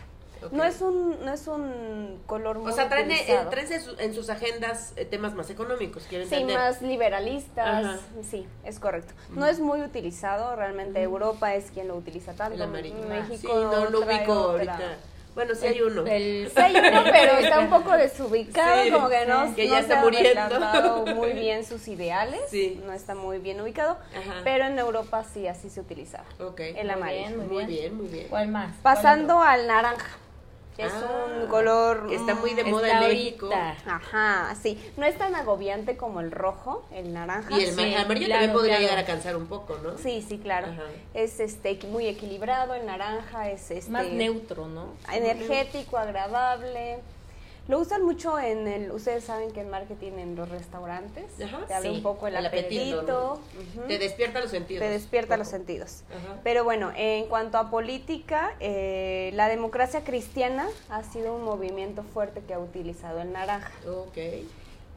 No 0.52 0.64
es 0.64 0.80
un 0.80 1.24
no 1.24 1.32
es 1.32 1.46
un 1.46 2.20
color 2.26 2.58
muy 2.58 2.70
O 2.70 2.74
sea, 2.74 2.88
traen, 2.88 3.10
eh, 3.10 3.38
traen 3.50 3.72
en, 3.72 3.80
su- 3.82 3.96
en 3.98 4.14
sus 4.14 4.28
agendas 4.30 4.92
eh, 4.96 5.04
temas 5.04 5.34
más 5.34 5.50
económicos, 5.50 6.04
quieren 6.08 6.28
Sí, 6.28 6.34
entender. 6.36 6.56
más 6.58 6.82
liberalistas, 6.82 7.84
Ajá. 7.84 7.98
sí, 8.28 8.46
es 8.64 8.78
correcto. 8.78 9.14
No 9.30 9.46
es 9.46 9.60
muy 9.60 9.82
utilizado, 9.82 10.56
realmente 10.56 11.00
Europa 11.02 11.54
es 11.54 11.70
quien 11.70 11.88
lo 11.88 11.96
utiliza 11.96 12.32
tanto. 12.34 12.54
El 12.54 12.62
amarillo. 12.62 12.96
México 13.08 13.36
sí, 13.36 13.46
no, 13.92 14.00
trae 14.02 14.18
ubico 14.18 14.32
otra. 14.32 14.50
ahorita. 14.74 14.96
Bueno, 15.34 15.52
sí 15.56 15.66
hay 15.66 15.80
uno. 15.80 16.06
El, 16.06 16.48
Sí 16.48 16.60
hay 16.60 16.76
uno, 16.76 17.02
pero 17.10 17.32
está 17.38 17.58
un 17.58 17.68
poco 17.68 17.90
desubicado, 17.96 18.84
Sí, 18.84 18.90
como 18.92 19.08
que 19.08 19.26
no, 19.26 19.52
que 19.56 19.64
no 19.66 19.70
ya 19.72 19.76
se 19.78 19.80
está 19.80 19.98
ha 19.98 20.02
muriendo. 20.04 21.04
muy 21.16 21.32
bien 21.32 21.64
sus 21.64 21.88
ideales, 21.88 22.40
Sí. 22.50 22.80
no 22.86 22.92
está 22.92 23.16
muy 23.16 23.38
bien 23.38 23.60
ubicado, 23.60 23.98
Ajá. 24.16 24.42
pero 24.44 24.66
en 24.66 24.78
Europa 24.78 25.24
sí 25.24 25.48
así 25.48 25.70
se 25.70 25.80
utilizaba. 25.80 26.24
Ok. 26.38 26.60
El 26.60 26.74
Muy 26.84 26.90
amarillo. 26.90 27.26
bien, 27.38 27.48
Muy 27.48 27.64
bien, 27.64 27.96
muy 27.96 28.06
bien. 28.06 28.26
¿Cuál 28.28 28.46
más? 28.46 28.76
Pasando 28.80 29.40
al 29.40 29.66
naranja, 29.66 30.06
que 30.76 30.84
es 30.86 30.92
Ah, 30.92 31.26
un 31.40 31.46
color 31.48 32.08
que 32.08 32.16
está 32.16 32.34
muy 32.34 32.54
de 32.54 32.64
mm, 32.64 32.70
moda 32.70 32.88
en 32.90 33.08
México. 33.08 33.46
ahorita. 33.46 33.76
Ajá, 33.86 34.54
sí, 34.60 34.92
no 34.96 35.06
es 35.06 35.16
tan 35.16 35.34
agobiante 35.34 35.96
como 35.96 36.20
el 36.20 36.30
rojo, 36.32 36.84
el 36.92 37.12
naranja. 37.12 37.56
Y 37.58 37.64
el 37.64 37.74
Sí, 37.74 37.94
amarillo 37.94 38.26
claro, 38.26 38.40
también 38.40 38.52
podría 38.52 38.76
claro. 38.78 38.82
llegar 38.82 38.98
a 38.98 39.06
cansar 39.06 39.36
un 39.36 39.46
poco, 39.46 39.78
¿no? 39.82 39.96
Sí, 39.98 40.24
sí, 40.28 40.38
claro. 40.38 40.68
Ajá. 40.72 40.82
Es 41.14 41.38
este 41.40 41.78
muy 41.88 42.06
equilibrado, 42.06 42.74
el 42.74 42.86
naranja 42.86 43.50
es 43.50 43.70
este 43.70 43.90
Más 43.90 44.06
neutro, 44.06 44.66
¿no? 44.66 44.94
energético, 45.12 45.96
agradable. 45.96 46.98
Lo 47.66 47.78
usan 47.78 48.02
mucho 48.02 48.38
en 48.38 48.68
el, 48.68 48.90
ustedes 48.92 49.24
saben 49.24 49.50
que 49.50 49.62
en 49.62 49.70
marketing 49.70 50.12
en 50.18 50.36
los 50.36 50.48
restaurantes 50.50 51.24
Ajá, 51.42 51.64
te 51.66 51.72
abre 51.72 51.88
sí, 51.88 51.94
un 51.96 52.02
poco 52.02 52.26
el, 52.26 52.36
el 52.36 52.44
apetito, 52.44 52.96
apetito, 52.98 53.40
¿no? 53.56 53.80
ujú, 53.82 53.88
Te 53.88 53.98
despierta 53.98 54.40
los 54.40 54.50
sentidos. 54.50 54.82
te 54.82 54.90
despierta 54.90 55.36
los 55.38 55.48
sentidos. 55.48 56.02
Ajá. 56.10 56.40
Pero 56.44 56.62
bueno, 56.64 56.92
en 56.94 57.24
cuanto 57.26 57.56
a 57.56 57.70
política, 57.70 58.54
eh, 58.60 59.30
la 59.34 59.48
democracia 59.48 60.04
cristiana 60.04 60.68
ha 60.90 61.02
sido 61.04 61.34
un 61.34 61.42
movimiento 61.44 62.02
fuerte 62.02 62.42
que 62.46 62.52
ha 62.52 62.58
utilizado 62.58 63.22
el 63.22 63.32
naranja. 63.32 63.72
Ok. 63.88 64.18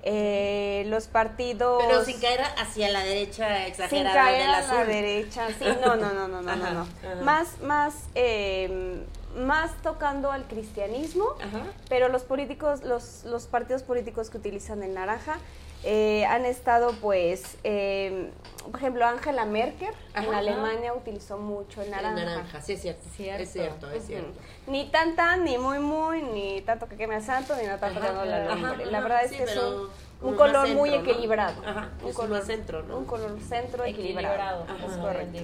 Eh, 0.03 0.83
los 0.87 1.07
partidos 1.07 1.83
Pero 1.85 2.05
sin 2.05 2.19
caer 2.19 2.41
hacia 2.57 2.89
la 2.89 3.03
derecha 3.03 3.47
sin 3.57 3.65
exagerada 3.67 4.13
caer 4.13 4.41
del 4.41 4.53
a 4.53 4.57
azul. 4.59 4.77
la 4.77 4.85
derecha, 4.85 5.47
sí, 5.57 5.65
no, 5.83 5.95
no, 5.95 6.13
no, 6.13 6.27
no, 6.27 6.41
no, 6.41 6.55
no. 6.55 6.87
Más, 7.23 7.59
más, 7.61 7.95
eh, 8.15 9.03
más 9.35 9.71
tocando 9.83 10.31
al 10.31 10.47
cristianismo, 10.47 11.25
Ajá. 11.41 11.63
pero 11.89 12.07
los 12.09 12.23
políticos, 12.23 12.83
los, 12.83 13.23
los 13.25 13.45
partidos 13.47 13.83
políticos 13.83 14.29
que 14.29 14.37
utilizan 14.37 14.81
el 14.83 14.93
naranja 14.93 15.37
eh, 15.83 16.25
han 16.25 16.43
estado, 16.45 16.91
pues, 17.01 17.55
eh, 17.63 18.31
por 18.71 18.77
ejemplo, 18.79 19.05
Angela 19.05 19.45
Merkel 19.45 19.93
en 20.15 20.23
Ajá. 20.25 20.37
Alemania 20.39 20.93
utilizó 20.93 21.37
mucho 21.37 21.81
el 21.81 21.87
El 21.87 21.91
naranja. 21.91 22.25
naranja, 22.25 22.61
sí 22.61 22.73
es 22.73 22.81
cierto. 22.81 23.03
Cierto. 23.15 23.43
Es 23.43 23.51
cierto, 23.51 23.91
es 23.91 24.05
cierto. 24.07 24.39
Ni 24.65 24.89
tan 24.89 25.15
tan, 25.15 25.43
ni 25.43 25.57
muy 25.59 25.77
muy, 25.77 26.23
ni 26.23 26.61
tanto 26.61 26.87
que 26.87 26.95
queme 26.97 27.15
a 27.15 27.21
santo, 27.21 27.55
ni 27.61 27.67
no 27.67 27.77
tanto 27.77 28.01
que 28.01 28.07
no 28.11 28.25
la 28.25 28.53
ajá, 28.53 28.75
La 28.89 28.99
verdad 29.01 29.23
es 29.23 29.29
sí, 29.31 29.37
que 29.37 29.43
es 29.43 29.51
pero 29.51 29.67
un, 29.83 29.89
como 30.19 30.31
un 30.31 30.35
color 30.37 30.65
centro, 30.65 30.79
muy 30.79 30.89
¿no? 30.89 30.95
equilibrado. 30.95 31.61
Ajá, 31.63 31.89
un 32.03 32.13
color 32.13 32.43
centro, 32.43 32.81
¿no? 32.83 32.97
Un 32.97 33.05
color 33.05 33.37
centro 33.47 33.85
equilibrado. 33.85 34.63
Equilibrado. 34.63 34.93
Es 34.93 34.97
correcto. 34.97 35.39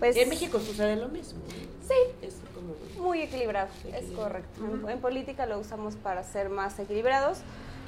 Pues 0.00 0.16
Y 0.16 0.20
en 0.22 0.28
México 0.28 0.58
sucede 0.58 0.96
lo 0.96 1.06
mismo. 1.08 1.40
sí, 1.86 1.94
Es 2.26 2.34
como... 2.34 2.51
muy 2.98 3.20
equilibrado, 3.22 3.68
es 3.92 4.10
correcto. 4.16 4.64
En- 4.64 4.88
En, 4.88 5.00
política 5.00 5.46
lo 5.46 5.58
usamos 5.58 5.96
para 5.96 6.22
ser 6.24 6.48
más 6.48 6.78
equilibrados. 6.78 7.38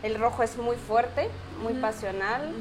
El 0.02 0.16
rojo 0.18 0.42
es 0.42 0.56
muy 0.58 0.76
fuerte, 0.76 1.28
muy 1.62 1.74
pasional, 1.74 2.52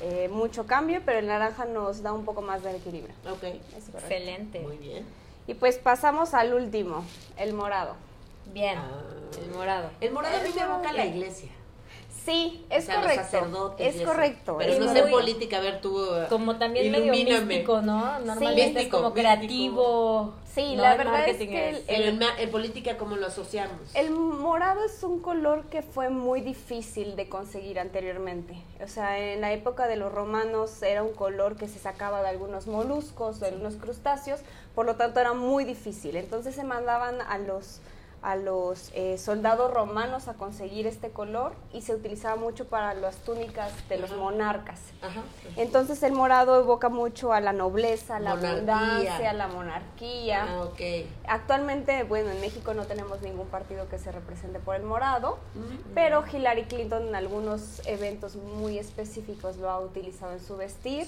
eh, 0.00 0.28
mucho 0.32 0.66
cambio, 0.66 1.00
pero 1.04 1.18
el 1.18 1.26
naranja 1.26 1.64
nos 1.64 2.02
da 2.02 2.12
un 2.12 2.24
poco 2.24 2.42
más 2.42 2.62
de 2.62 2.76
equilibrio. 2.76 3.14
Ok. 3.30 3.44
Es 3.44 3.84
correcto. 3.84 3.98
Excelente. 3.98 4.60
Muy 4.60 4.76
bien. 4.78 5.04
Y 5.46 5.54
pues 5.54 5.78
pasamos 5.78 6.34
al 6.34 6.52
último, 6.54 7.04
el 7.36 7.52
morado. 7.54 7.94
Bien. 8.52 8.78
Ah. 8.78 8.90
El 9.40 9.50
morado. 9.52 9.90
El 10.00 10.12
morado 10.12 10.36
a 10.38 10.42
mí 10.42 10.50
me 10.54 10.62
evoca 10.62 10.92
la 10.92 11.06
iglesia. 11.06 11.50
Sí, 12.30 12.64
es 12.70 12.84
O 12.84 12.86
sea, 12.86 12.94
los 12.96 13.02
correcto. 13.04 13.24
sacerdotes 13.24 13.96
Es 13.96 14.02
correcto. 14.02 14.56
Pero 14.58 14.72
es 14.72 14.78
no 14.78 14.86
muy- 14.86 14.94
sé 14.94 15.02
política, 15.08 15.56
a 15.58 15.60
ver 15.60 15.80
tú. 15.80 15.98
uh, 15.98 16.28
Como 16.28 16.56
también 16.58 16.90
medio 16.92 17.06
ilumíname. 17.12 17.44
místico, 17.46 17.80
¿no? 17.82 18.18
Normalmente 18.20 18.62
es 18.62 18.74
Místico, 18.74 18.96
como 18.98 19.10
místico. 19.10 19.14
creativo. 19.14 20.34
Sí, 20.54 20.74
¿no? 20.74 20.82
la 20.82 20.92
El 20.92 20.98
verdad 20.98 21.14
es 21.20 21.26
marketing 21.38 21.48
que 21.48 21.68
el- 21.88 22.20
en 22.38 22.50
política, 22.50 22.96
¿cómo 22.98 23.16
lo 23.16 23.26
asociamos? 23.28 23.94
El 23.94 24.10
morado 24.10 24.84
es 24.84 25.02
un 25.04 25.20
color 25.20 25.64
que 25.66 25.82
fue 25.82 26.08
muy 26.10 26.40
difícil 26.40 27.14
de 27.16 27.28
conseguir 27.28 27.78
anteriormente. 27.78 28.54
O 28.82 28.88
sea, 28.88 29.18
en 29.18 29.40
la 29.40 29.52
época 29.52 29.86
de 29.86 29.94
los 29.96 30.12
romanos 30.12 30.82
era 30.82 31.02
un 31.04 31.12
color 31.14 31.56
que 31.56 31.68
se 31.68 31.78
sacaba 31.78 32.20
de 32.22 32.28
algunos 32.30 32.66
moluscos, 32.66 33.38
de 33.40 33.46
algunos 33.48 33.76
crustáceos, 33.76 34.40
por 34.74 34.86
lo 34.86 34.96
tanto 34.96 35.20
era 35.20 35.32
muy 35.34 35.64
difícil. 35.64 36.16
Entonces 36.16 36.54
se 36.56 36.64
mandaban 36.64 37.20
a 37.20 37.38
los 37.38 37.80
a 38.22 38.36
los 38.36 38.90
eh, 38.94 39.16
soldados 39.18 39.72
romanos 39.72 40.28
a 40.28 40.34
conseguir 40.34 40.86
este 40.86 41.10
color 41.10 41.52
y 41.72 41.82
se 41.82 41.94
utilizaba 41.94 42.36
mucho 42.36 42.66
para 42.68 42.92
las 42.94 43.16
túnicas 43.16 43.72
de 43.88 43.96
los 43.98 44.10
Ajá. 44.10 44.20
monarcas. 44.20 44.80
Ajá. 45.02 45.22
Entonces 45.56 46.02
el 46.02 46.12
morado 46.12 46.60
evoca 46.60 46.88
mucho 46.90 47.32
a 47.32 47.40
la 47.40 47.52
nobleza, 47.52 48.16
a 48.16 48.20
la 48.20 48.34
Monarquía. 48.36 48.52
abundancia, 48.56 49.30
a 49.30 49.32
la 49.32 49.48
monarquía. 49.48 50.46
Ah. 50.48 50.68
Actualmente, 51.26 52.02
bueno, 52.04 52.30
en 52.30 52.40
México 52.40 52.74
no 52.74 52.84
tenemos 52.84 53.22
ningún 53.22 53.46
partido 53.46 53.88
que 53.88 53.98
se 53.98 54.12
represente 54.12 54.58
por 54.58 54.74
el 54.76 54.82
morado, 54.82 55.38
pero 55.94 56.22
Hillary 56.30 56.64
Clinton 56.64 57.08
en 57.08 57.14
algunos 57.14 57.80
eventos 57.86 58.36
muy 58.36 58.78
específicos 58.78 59.56
lo 59.56 59.70
ha 59.70 59.80
utilizado 59.80 60.32
en 60.32 60.40
su 60.40 60.56
vestir. 60.56 61.06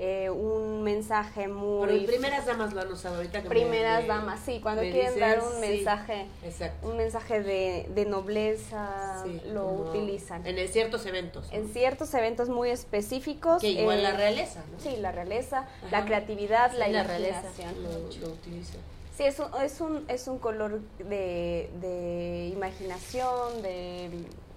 Eh, 0.00 0.30
un 0.30 0.84
mensaje 0.84 1.48
muy... 1.48 1.88
Pero 1.88 2.06
primeras 2.06 2.46
damas 2.46 2.72
lo 2.72 2.80
han 2.82 2.92
usado 2.92 3.16
ahorita. 3.16 3.42
que 3.42 3.48
me- 3.48 3.54
primeras 3.54 4.02
me- 4.02 4.06
damas, 4.08 4.40
sí, 4.44 4.60
cuando 4.62 4.82
quieren 4.82 5.14
dices, 5.14 5.20
dar 5.20 5.40
un 5.42 5.52
sí. 5.54 5.58
mensaje, 5.60 6.26
Exacto. 6.44 6.88
un 6.88 6.96
mensaje 6.96 7.42
de, 7.42 7.88
de 7.94 8.04
nobleza, 8.06 9.22
Sí, 9.24 9.40
lo 9.52 9.64
como 9.64 9.90
utilizan. 9.90 10.46
En 10.46 10.68
ciertos 10.68 11.04
eventos. 11.06 11.48
¿no? 11.50 11.52
En 11.58 11.68
ciertos 11.68 12.12
eventos 12.14 12.48
muy 12.48 12.70
específicos. 12.70 13.60
Que 13.60 13.70
igual 13.70 13.98
eh, 13.98 14.02
la 14.02 14.12
realeza, 14.12 14.62
¿no? 14.72 14.78
Sí, 14.80 14.96
la 14.98 15.12
realeza, 15.12 15.60
Ajá. 15.60 15.88
la 15.90 16.04
creatividad, 16.04 16.72
la 16.72 16.86
Sí, 16.86 16.92
la 16.92 17.02
realeza. 17.04 17.40
imaginación. 17.40 17.82
Lo, 17.82 18.26
lo 18.28 18.32
utiliza. 18.34 18.74
Sí, 19.16 19.24
es 19.24 19.38
un, 19.40 19.48
es 19.62 19.80
un, 19.80 20.04
es 20.08 20.28
un 20.28 20.38
color 20.38 20.80
de, 21.00 21.68
de 21.80 22.50
imaginación, 22.54 23.62
de 23.62 24.10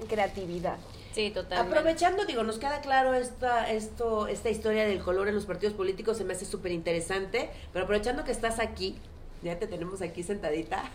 creatividad. 0.08 0.78
Sí, 1.14 1.32
totalmente. 1.32 1.78
Aprovechando, 1.78 2.26
digo, 2.26 2.44
nos 2.44 2.58
queda 2.60 2.80
claro 2.82 3.14
esta, 3.16 3.70
esto, 3.72 4.28
esta 4.28 4.50
historia 4.50 4.86
del 4.86 5.00
color 5.02 5.28
en 5.28 5.36
los 5.36 5.46
partidos 5.46 5.74
políticos, 5.74 6.18
se 6.18 6.24
me 6.24 6.34
hace 6.34 6.46
súper 6.46 6.72
interesante, 6.72 7.50
pero 7.74 7.86
aprovechando 7.86 8.24
que 8.24 8.32
estás 8.32 8.60
aquí, 8.60 8.98
ya 9.42 9.58
te 9.58 9.68
tenemos 9.68 10.02
aquí 10.02 10.24
sentadita, 10.24 10.92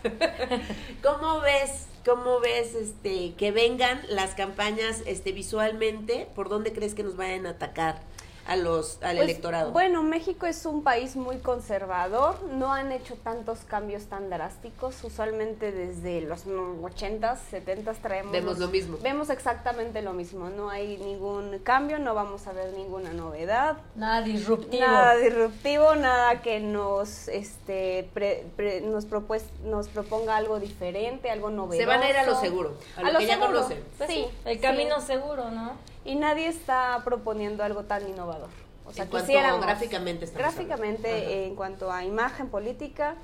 ¿cómo 1.03 1.41
ves, 1.41 1.87
cómo 2.05 2.39
ves 2.39 2.75
este, 2.75 3.33
que 3.35 3.51
vengan 3.51 4.01
las 4.09 4.35
campañas 4.35 5.03
este, 5.05 5.31
visualmente? 5.31 6.27
¿Por 6.35 6.49
dónde 6.49 6.71
crees 6.71 6.93
que 6.93 7.03
nos 7.03 7.17
vayan 7.17 7.45
a 7.45 7.51
atacar 7.51 8.01
a 8.47 8.55
los, 8.55 8.97
al 9.03 9.17
Pues, 9.17 9.29
electorado? 9.29 9.71
Bueno, 9.71 10.03
México 10.03 10.45
es 10.45 10.65
un 10.65 10.81
país 10.81 11.15
muy 11.17 11.37
conservador, 11.39 12.41
no 12.45 12.71
han 12.73 12.91
hecho 12.93 13.15
tantos 13.15 13.59
cambios 13.67 14.05
tan 14.05 14.29
drásticos, 14.29 15.03
usualmente 15.03 15.71
desde 15.73 16.21
los 16.21 16.45
80s, 16.47 17.37
70s 17.51 17.97
traemos... 18.01 18.31
Vemos 18.31 18.57
lo 18.57 18.69
mismo. 18.69 18.97
Vemos 19.03 19.29
exactamente 19.29 20.01
lo 20.01 20.13
mismo, 20.13 20.49
no 20.49 20.69
hay 20.69 20.97
ningún 20.97 21.59
cambio, 21.59 21.99
no 21.99 22.15
vamos 22.15 22.47
a 22.47 22.53
ver 22.53 22.71
ninguna 22.73 23.11
novedad. 23.11 23.77
Nada 23.95 24.21
disruptivo. 24.21 24.81
Nada 24.85 25.15
disruptivo, 25.17 25.95
nada 25.95 26.41
que 26.41 26.61
nos 26.61 27.27
este 27.27 28.09
pre- 28.13 28.45
pre- 28.55 28.79
nos 28.81 29.05
propues- 29.09 29.43
nos 29.65 29.89
proponga 29.89 30.37
algo 30.37 30.59
diferente, 30.59 31.29
algo 31.29 31.49
novedoso. 31.49 31.79
se 31.79 31.85
van 31.85 32.01
a 32.01 32.09
ir 32.09 32.15
a 32.15 32.25
lo 32.25 32.39
seguro, 32.39 32.77
a 32.95 33.11
lo, 33.11 33.19
que 33.19 33.27
ya 33.27 33.39
conocen. 33.39 33.83
Pues 33.97 34.09
sí, 34.09 34.25
el 34.45 34.55
sí. 34.55 34.61
camino 34.61 35.01
seguro, 35.01 35.49
¿no? 35.51 35.73
Y 36.07 36.15
nadie 36.15 36.47
está 36.47 36.99
proponiendo 37.03 37.63
algo 37.63 37.83
tan 37.83 38.07
innovador. 38.07 38.49
O 38.85 38.93
sea, 38.93 39.03
En 39.03 39.09
cuanto 39.09 39.27
quisiéramos. 39.27 39.61
gráficamente 39.61 40.25
Gráficamente, 40.33 41.45
en 41.45 41.55
cuanto 41.55 41.91
a 41.91 42.03
imagen 42.05 42.47
política, 42.49 43.15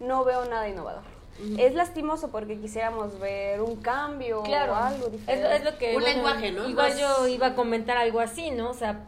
no 0.00 0.24
veo 0.24 0.44
nada 0.46 0.68
innovador. 0.68 1.02
Es 1.58 1.74
lastimoso 1.74 2.30
porque 2.30 2.58
quisiéramos 2.58 3.18
ver 3.18 3.60
un 3.62 3.76
cambio 3.76 4.42
Claro. 4.42 4.72
o 4.72 4.76
algo 4.76 5.06
Es, 5.06 5.12
diferente. 5.12 5.48
lo- 5.48 5.54
es 5.54 5.64
lo 5.64 5.78
que. 5.78 5.96
Un 5.96 6.02
lenguaje, 6.04 6.52
¿no? 6.52 6.68
Igual 6.68 6.90
Más- 6.90 6.98
yo 7.00 7.26
iba 7.28 7.48
a 7.48 7.54
comentar 7.54 7.96
algo 7.96 8.20
así, 8.20 8.50
¿no? 8.50 8.70
O 8.70 8.74
sea, 8.74 9.00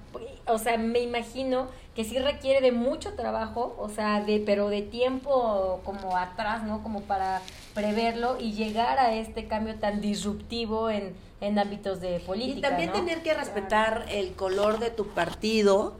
o 0.47 0.59
sea, 0.59 0.77
me 0.79 1.01
imagino 1.01 1.69
que 1.95 2.03
sí 2.05 2.19
requiere 2.19 2.61
de 2.61 2.73
mucho 2.73 3.15
trabajo, 3.15 3.77
o 3.79 3.89
sea, 3.89 4.21
de 4.23 4.43
pero 4.45 4.69
de 4.69 4.83
tiempo 4.83 5.81
como 5.85 6.17
atrás, 6.17 6.65
¿no? 6.65 6.83
Como 6.83 7.03
para 7.03 7.41
preverlo 7.75 8.37
y 8.41 8.53
llegar 8.53 8.99
a 8.99 9.15
este 9.15 9.47
cambio 9.49 9.75
tan 9.77 10.01
disruptivo 10.01 10.91
en, 10.91 11.13
en 11.41 11.59
ámbitos 11.59 12.01
de 12.01 12.21
política. 12.21 12.59
Y 12.59 12.61
también 12.61 12.91
¿no? 12.91 12.95
tener 12.97 13.23
que 13.23 13.35
respetar 13.35 14.07
el 14.11 14.33
color 14.35 14.79
de 14.79 14.91
tu 14.91 15.09
partido, 15.09 15.97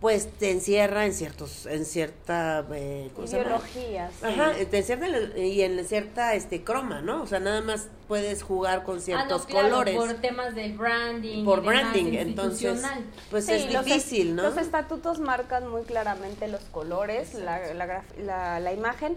pues 0.00 0.30
te 0.30 0.52
encierra 0.52 1.06
en 1.06 1.12
ciertos, 1.12 1.66
en 1.66 1.84
cierta 1.84 2.64
eh. 2.72 3.10
Ideologías. 3.20 4.12
Ajá, 4.22 4.52
te 4.70 4.78
encierra 4.78 5.08
en- 5.08 5.44
y 5.44 5.60
en 5.62 5.84
cierta 5.84 6.34
este 6.34 6.62
croma, 6.62 7.00
¿no? 7.00 7.20
O 7.22 7.26
sea, 7.26 7.40
nada 7.40 7.62
más 7.62 7.88
puedes 8.06 8.44
jugar 8.44 8.84
con 8.84 8.94
Ah, 8.94 8.98
no, 8.98 9.04
ciertos 9.04 9.46
claro, 9.46 9.70
colores. 9.70 9.96
Por 9.96 10.14
temas 10.14 10.54
del 10.54 10.74
branding. 10.78 11.44
por 11.44 11.58
y 11.58 11.62
demás, 11.62 11.80
branding, 11.92 12.12
entonces 12.16 12.80
pues 13.28 13.46
Sí, 13.46 13.54
es 13.54 13.72
los 13.72 13.84
difícil, 13.84 14.36
¿no? 14.36 14.44
Los 14.44 14.56
estatutos 14.56 15.18
marcan 15.18 15.66
muy 15.66 15.82
claramente 15.82 16.46
los 16.46 16.60
colores, 16.66 17.34
la, 17.34 17.74
la 17.74 17.86
graf- 17.88 18.16
la- 18.24 18.60
la 18.60 18.72
imagen, 18.72 19.16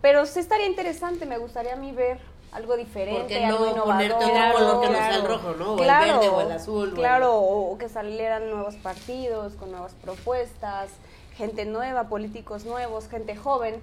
Pero 0.00 0.26
sí 0.26 0.38
estaría 0.40 0.66
interesante, 0.66 1.26
me 1.26 1.38
gustaría 1.38 1.72
a 1.74 1.76
mí 1.76 1.92
ver 1.92 2.18
algo 2.52 2.76
diferente, 2.76 3.20
¿Por 3.20 3.26
qué 3.28 3.44
algo 3.44 3.84
ponerte 3.84 4.14
otro 4.14 4.28
Claro, 4.28 4.54
color 4.54 4.80
que 4.80 4.88
no 4.88 4.96
sea 4.98 5.16
el 5.16 5.24
rojo, 5.24 5.54
¿no? 5.58 5.72
O 5.74 5.76
claro, 5.76 6.04
el 6.06 6.12
verde 6.20 6.28
o 6.28 6.40
el 6.40 6.52
azul. 6.52 6.82
o 6.82 6.86
el- 6.86 6.94
Claro, 6.94 7.36
o 7.40 7.78
que 7.78 7.88
salieran 7.88 8.48
nuevos 8.50 8.76
partidos 8.76 9.54
con 9.54 9.70
nuevas 9.70 9.92
propuestas, 9.94 10.90
gente 11.36 11.64
nueva, 11.66 12.04
políticos 12.08 12.64
nuevos, 12.64 13.08
gente 13.08 13.36
joven, 13.36 13.80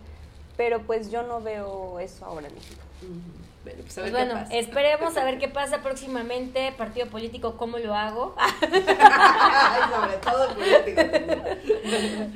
pero 0.57 0.81
pues 0.81 1.11
yo 1.11 1.23
no 1.23 1.41
veo 1.41 1.99
eso 1.99 2.25
ahora. 2.25 2.47
Bueno, 2.49 2.57
pues 3.73 3.97
a 3.97 4.01
Pues 4.01 4.11
bueno, 4.11 4.33
pasa. 4.35 4.53
esperemos 4.55 5.17
a 5.17 5.23
ver 5.23 5.37
qué 5.39 5.47
pasa 5.47 5.79
próximamente. 5.81 6.71
Partido 6.77 7.07
político, 7.07 7.57
¿cómo 7.57 7.77
lo 7.79 7.95
hago? 7.95 8.35
Ay, 8.61 9.81
sobre 9.93 10.17
todo 10.17 10.47
político. 10.55 11.01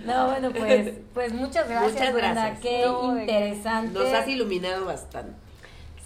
No, 0.05 0.27
bueno, 0.27 0.51
pues, 0.51 0.93
pues 1.13 1.33
muchas 1.33 1.67
gracias, 1.69 1.93
Muchas 1.93 2.13
Brenda. 2.13 2.55
Qué 2.62 2.81
No, 2.86 3.19
interesante. 3.19 4.00
Nos 4.00 4.13
has 4.13 4.27
iluminado 4.27 4.86
bastante. 4.86 5.33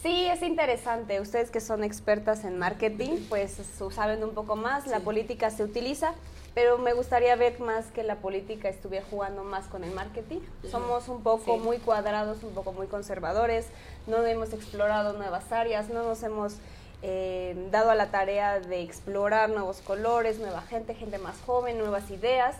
Sí, 0.01 0.25
es 0.25 0.41
interesante. 0.41 1.21
Ustedes 1.21 1.49
que 1.49 1.61
son 1.61 1.83
expertas 1.83 2.43
en 2.43 2.59
marketing, 2.59 3.19
pues 3.29 3.57
saben 3.89 4.21
un 4.23 4.33
poco 4.33 4.55
más. 4.57 4.85
La 4.87 4.99
política 4.99 5.49
se 5.49 5.63
utiliza, 5.63 6.13
pero 6.53 6.77
me 6.77 6.93
gustaría 6.93 7.35
ver 7.35 7.59
más 7.59 7.85
que 7.87 8.03
la 8.03 8.17
política 8.17 8.69
estuviera 8.69 9.05
jugando 9.09 9.43
más 9.43 9.65
con 9.67 9.83
el 9.83 9.91
marketing. 9.91 10.39
Somos 10.69 11.07
un 11.09 11.23
poco 11.23 11.55
Sí. 11.55 11.59
muy 11.63 11.77
cuadrados, 11.79 12.43
un 12.43 12.53
poco 12.53 12.73
muy 12.73 12.87
conservadores. 12.87 13.65
No 14.07 14.23
hemos 14.25 14.53
explorado 14.53 15.13
nuevas 15.13 15.51
áreas, 15.51 15.89
no 15.89 16.03
nos 16.03 16.21
hemos 16.23 16.55
eh, 17.05 17.67
dado 17.69 17.89
a 17.91 17.95
la 17.95 18.11
tarea 18.11 18.59
de 18.61 18.81
explorar 18.81 19.49
nuevos 19.49 19.81
colores, 19.81 20.39
nueva 20.39 20.61
gente, 20.61 20.93
gente 20.95 21.17
más 21.17 21.35
joven, 21.45 21.77
nuevas 21.77 22.09
ideas. 22.11 22.55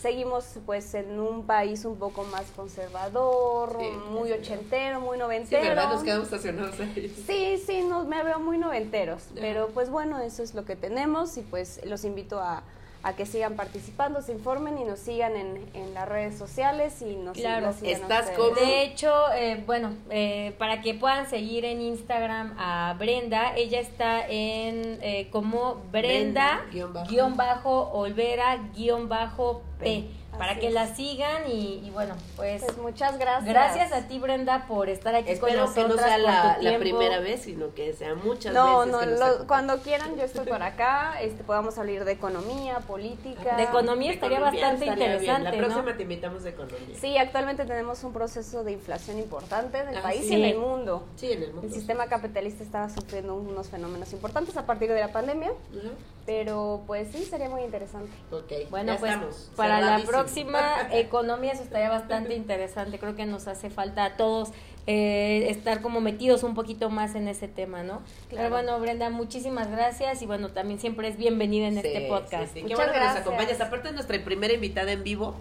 Seguimos 0.00 0.44
pues 0.66 0.92
en 0.94 1.20
un 1.20 1.46
país 1.46 1.84
un 1.84 1.96
poco 1.96 2.24
más 2.24 2.46
conservador, 2.56 3.76
Sí, 3.80 3.88
muy 4.10 4.28
sí. 4.28 4.34
ochentero, 4.34 5.00
muy 5.00 5.16
Sí, 5.16 5.20
noventero. 5.22 5.62
¿verdad? 5.68 5.88
Nos 5.92 6.02
quedamos 6.02 6.24
estacionados 6.24 6.80
ahí. 6.80 7.14
Sí, 7.26 7.62
sí, 7.64 7.82
no, 7.82 8.04
me 8.04 8.22
veo 8.24 8.38
muy 8.40 8.58
noventeros, 8.58 9.22
pero 9.34 9.68
pues 9.68 9.88
bueno, 9.90 10.18
eso 10.20 10.42
es 10.42 10.54
lo 10.54 10.64
que 10.64 10.74
tenemos 10.76 11.36
y 11.36 11.42
pues 11.42 11.80
los 11.84 12.04
invito 12.04 12.40
a, 12.40 12.62
a 13.06 13.14
que 13.14 13.24
sigan 13.24 13.54
participando, 13.54 14.20
se 14.20 14.32
informen 14.32 14.78
y 14.78 14.84
nos 14.84 14.98
sigan 14.98 15.36
en, 15.36 15.64
en 15.74 15.94
las 15.94 16.08
redes 16.08 16.36
sociales 16.36 17.00
y 17.02 17.14
nos 17.14 17.36
Claro. 17.36 17.72
sigan 17.72 18.02
Estás 18.02 18.30
como- 18.30 18.50
De 18.56 18.82
hecho, 18.82 19.12
eh, 19.32 19.62
bueno, 19.64 19.92
eh, 20.10 20.56
para 20.58 20.80
que 20.80 20.94
puedan 20.94 21.30
seguir 21.30 21.64
en 21.64 21.80
Instagram 21.80 22.56
a 22.58 22.96
Brenda, 22.98 23.54
ella 23.56 23.78
está 23.78 24.26
en 24.26 24.98
eh, 25.02 25.28
como 25.30 25.76
Brenda, 25.92 26.62
Brenda, 26.62 26.66
guion 26.72 26.92
bajo. 26.92 27.08
guion 27.10 27.36
bajo, 27.36 27.90
Olvera, 27.92 28.56
guion 28.74 29.08
bajo 29.08 29.62
P, 29.78 29.84
P. 29.84 30.04
para 30.38 30.52
Así 30.52 30.60
que 30.60 30.68
es. 30.68 30.72
la 30.74 30.94
sigan 30.94 31.50
y, 31.50 31.82
y 31.86 31.90
bueno, 31.90 32.14
pues, 32.36 32.62
Pues 32.64 32.78
muchas 32.78 33.18
gracias. 33.18 33.44
gracias 33.48 33.92
a 33.92 34.08
ti 34.08 34.18
Brenda 34.18 34.66
por 34.66 34.88
estar 34.88 35.14
aquí 35.14 35.30
Espero 35.32 35.64
con 35.66 35.74
que 35.74 35.84
no 35.88 35.96
sea 35.96 36.18
la, 36.18 36.58
la 36.60 36.78
primera 36.78 37.20
vez, 37.20 37.42
sino 37.42 37.74
que 37.74 37.92
sea 37.92 38.14
muchas 38.14 38.52
No, 38.54 38.78
veces. 38.80 38.92
no, 38.92 39.00
que 39.00 39.06
nos 39.06 39.18
lo- 39.18 39.24
acompañes. 39.24 39.48
cuando 39.48 39.78
quieran 39.82 40.16
yo 40.16 40.22
estoy 40.24 40.46
por 40.46 40.62
acá, 40.62 41.20
este, 41.20 41.42
podamos 41.44 41.74
salir 41.74 42.04
de 42.04 42.12
economía, 42.12 42.78
política. 42.80 43.56
De 43.56 43.62
economía 43.64 44.12
estaría 44.12 44.38
Economía 44.38 44.62
bastante 44.62 44.84
estaría 44.86 45.04
bien. 45.06 45.16
interesante, 45.22 45.44
La 45.56 45.56
¿no? 45.68 45.74
próxima 45.74 45.96
te 45.96 46.02
invitamos 46.02 46.42
de 46.44 46.50
economía. 46.50 46.96
Sí, 47.00 47.18
actualmente 47.18 47.64
tenemos 47.64 48.02
un 48.04 48.12
proceso 48.12 48.64
de 48.64 48.72
inflación 48.72 49.18
importante 49.18 49.78
en 49.78 49.88
el 49.88 49.96
Ah, 49.98 50.02
país 50.02 50.22
sí. 50.26 50.32
y 50.32 50.34
en 50.34 50.44
el 50.44 50.58
mundo. 50.58 51.04
Sí, 51.16 51.32
en 51.32 51.42
el 51.42 51.52
mundo. 51.52 51.66
El 51.66 51.72
sistema 51.74 52.06
capitalista 52.06 52.62
estaba 52.62 52.88
sufriendo 52.88 53.34
unos 53.34 53.68
fenómenos 53.68 54.12
importantes 54.12 54.56
a 54.56 54.66
partir 54.66 54.92
de 54.92 55.00
la 55.00 55.12
pandemia, 55.12 55.50
Ujú. 55.50 55.90
Pero 56.26 56.82
pues 56.86 57.08
sí, 57.12 57.24
sería 57.24 57.48
muy 57.48 57.62
interesante. 57.62 58.10
Ok, 58.30 58.68
Bueno, 58.70 58.94
ya 58.94 58.98
pues 58.98 59.12
estamos. 59.12 59.50
para 59.56 59.80
la 59.80 60.04
próxima 60.04 60.60
economía 60.92 61.52
eso 61.52 61.62
estaría 61.62 61.88
bastante 61.88 62.34
interesante. 62.34 62.98
Creo 62.98 63.14
que 63.14 63.24
nos 63.26 63.46
hace 63.48 63.70
falta 63.70 64.04
a 64.04 64.16
todos 64.16 64.50
eh, 64.88 65.46
estar 65.50 65.80
como 65.82 66.00
metidos 66.00 66.42
un 66.42 66.54
poquito 66.54 66.90
más 66.90 67.14
en 67.14 67.26
ese 67.28 67.48
tema, 67.48 67.82
¿no? 67.82 68.02
Pero 68.28 68.42
Claro. 68.42 68.50
bueno, 68.50 68.80
Brenda, 68.80 69.10
muchísimas 69.10 69.70
gracias 69.70 70.20
y 70.22 70.26
bueno, 70.26 70.50
también 70.50 70.78
siempre 70.78 71.08
es 71.08 71.16
bienvenida 71.16 71.66
en 71.68 71.80
Sí, 71.80 71.86
este 71.86 72.08
podcast. 72.08 72.44
sí, 72.44 72.50
sí. 72.52 72.54
Qué 72.54 72.62
Muchas 72.62 72.76
bueno 72.78 72.92
que 72.92 72.98
nos 72.98 73.04
gracias. 73.06 73.26
acompañas. 73.26 73.60
Aparte 73.60 73.88
es 73.88 73.94
nuestra 73.94 74.24
primera 74.24 74.52
invitada 74.54 74.92
en 74.92 75.02
vivo. 75.02 75.34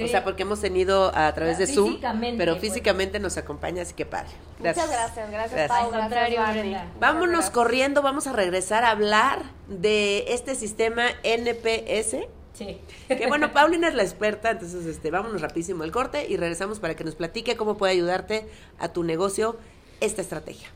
Sí. 0.00 0.04
O 0.06 0.08
sea, 0.08 0.24
porque 0.24 0.42
hemos 0.42 0.60
tenido 0.60 1.14
a 1.14 1.32
través 1.34 1.58
de 1.58 1.66
Zoom, 1.66 1.90
Físicamente, 1.90 2.38
pero 2.38 2.52
pues. 2.52 2.62
físicamente 2.62 3.20
nos 3.20 3.36
acompaña, 3.36 3.82
así 3.82 3.94
que 3.94 4.06
padre. 4.06 4.30
Muchas 4.58 4.90
gracias, 4.90 5.30
gracias, 5.30 5.52
Gracias. 5.52 5.68
Pau, 5.68 5.90
gracias 5.90 6.82
Vámonos 6.98 7.28
gracias. 7.28 7.50
corriendo, 7.50 8.02
vamos 8.02 8.26
a 8.26 8.32
regresar 8.32 8.84
a 8.84 8.90
hablar 8.90 9.42
de 9.68 10.24
este 10.28 10.54
sistema 10.54 11.08
NPS. 11.22 12.16
Sí. 12.54 12.78
Que 13.08 13.26
bueno, 13.28 13.52
Paulina 13.54 13.88
es 13.88 13.94
la 13.94 14.02
experta, 14.02 14.50
entonces 14.50 14.86
este, 14.86 15.10
vámonos 15.10 15.42
rapidísimo 15.42 15.82
al 15.82 15.92
corte 15.92 16.26
y 16.28 16.36
regresamos 16.36 16.80
para 16.80 16.94
que 16.96 17.04
nos 17.04 17.14
platique 17.14 17.56
cómo 17.56 17.76
puede 17.76 17.92
ayudarte 17.92 18.46
a 18.78 18.88
tu 18.88 19.04
negocio 19.04 19.56
esta 20.00 20.22
estrategia. 20.22 20.68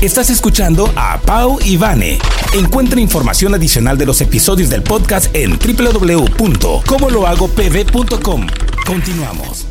Estás 0.00 0.30
escuchando 0.30 0.88
a 0.96 1.20
Pau 1.20 1.58
y 1.64 1.76
Vane. 1.76 2.18
Encuentra 2.54 3.00
información 3.00 3.54
adicional 3.54 3.98
de 3.98 4.06
los 4.06 4.20
episodios 4.20 4.70
del 4.70 4.82
podcast 4.82 5.32
en 5.34 5.58
www.comolohagopv.com. 5.58 8.46
Continuamos. 8.86 9.66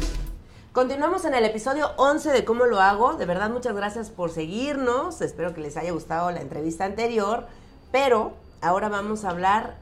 Continuamos 0.71 1.26
en 1.26 1.34
el 1.34 1.43
episodio 1.45 1.91
11 1.97 2.32
de 2.32 2.45
cómo 2.45 2.65
lo 2.65 2.80
hago. 2.80 3.15
De 3.15 3.26
verdad, 3.26 3.50
muchas 3.50 3.76
gracias 3.76 4.10
por 4.10 4.32
seguirnos. 4.32 5.19
Espero 5.21 5.54
que 5.54 5.60
les 5.62 5.76
haya 5.78 5.91
gustado 5.91 6.32
la 6.32 6.41
entrevista 6.41 6.86
anterior. 6.86 7.47
Pero 7.91 8.34
ahora 8.62 8.88
vamos 8.89 9.26
a 9.26 9.32
hablar 9.32 9.76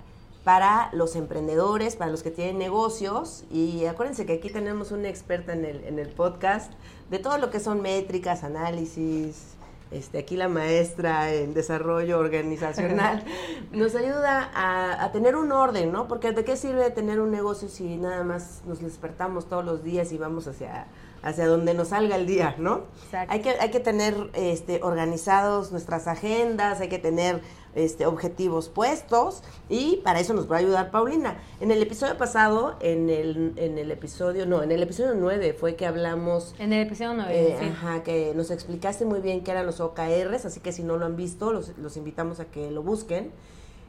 para 0.43 0.89
los 0.93 1.15
emprendedores, 1.15 1.95
para 1.95 2.09
los 2.09 2.23
que 2.23 2.31
tienen 2.31 2.57
negocios. 2.57 3.43
Y 3.51 3.85
acuérdense 3.85 4.25
que 4.25 4.33
aquí 4.33 4.49
tenemos 4.49 4.91
una 4.91 5.09
experta 5.09 5.53
en 5.53 5.99
el 5.99 6.09
podcast 6.09 6.73
de 7.11 7.19
todo 7.19 7.37
lo 7.37 7.51
que 7.51 7.59
son 7.59 7.81
métricas, 7.81 8.43
análisis. 8.43 9.58
Este, 9.91 10.19
aquí 10.19 10.37
la 10.37 10.49
maestra 10.49 11.33
en 11.33 11.55
desarrollo 11.55 12.19
organizacional 12.19 13.23
nos 13.71 13.95
ayuda 13.95 14.51
a, 14.53 15.03
a 15.03 15.11
tener 15.11 15.35
un 15.35 15.51
orden, 15.51 15.91
¿no? 15.91 16.07
Porque 16.07 16.31
¿de 16.31 16.43
qué 16.43 16.55
sirve 16.55 16.91
tener 16.91 17.19
un 17.19 17.31
negocio 17.31 17.69
si 17.69 17.97
nada 17.97 18.23
más 18.23 18.61
nos 18.67 18.81
despertamos 18.81 19.49
todos 19.49 19.65
los 19.65 19.83
días 19.83 20.11
y 20.11 20.19
vamos 20.19 20.47
hacia, 20.47 20.85
hacia 21.23 21.47
donde 21.47 21.73
nos 21.73 21.87
salga 21.87 22.17
el 22.17 22.27
día, 22.27 22.53
¿no? 22.59 22.83
Exacto. 23.05 23.33
Hay 23.33 23.41
que, 23.41 23.49
hay 23.49 23.71
que 23.71 23.79
tener 23.79 24.29
este, 24.33 24.79
organizados 24.83 25.71
nuestras 25.71 26.07
agendas, 26.07 26.81
hay 26.81 26.89
que 26.89 26.99
tener 26.99 27.41
este, 27.75 28.05
objetivos 28.05 28.69
puestos 28.69 29.43
y 29.69 29.97
para 30.03 30.19
eso 30.19 30.33
nos 30.33 30.51
va 30.51 30.57
a 30.57 30.59
ayudar 30.59 30.91
Paulina. 30.91 31.37
En 31.59 31.71
el 31.71 31.81
episodio 31.81 32.17
pasado, 32.17 32.75
en 32.81 33.09
el, 33.09 33.53
en 33.57 33.77
el 33.77 33.91
episodio, 33.91 34.45
no, 34.45 34.63
en 34.63 34.71
el 34.71 34.81
episodio 34.83 35.13
9 35.15 35.53
fue 35.53 35.75
que 35.75 35.85
hablamos 35.85 36.55
En 36.59 36.73
el 36.73 36.85
episodio 36.85 37.13
9. 37.13 37.31
eh, 37.33 37.57
sí. 37.59 37.65
Ajá, 37.67 38.03
que 38.03 38.33
nos 38.35 38.51
explicaste 38.51 39.05
muy 39.05 39.19
bien 39.19 39.43
qué 39.43 39.51
eran 39.51 39.65
los 39.65 39.79
OKRs, 39.79 40.45
así 40.45 40.59
que 40.59 40.71
si 40.71 40.83
no 40.83 40.97
lo 40.97 41.05
han 41.05 41.15
visto, 41.15 41.53
los, 41.53 41.77
los 41.77 41.95
invitamos 41.97 42.39
a 42.39 42.45
que 42.45 42.71
lo 42.71 42.83
busquen. 42.83 43.31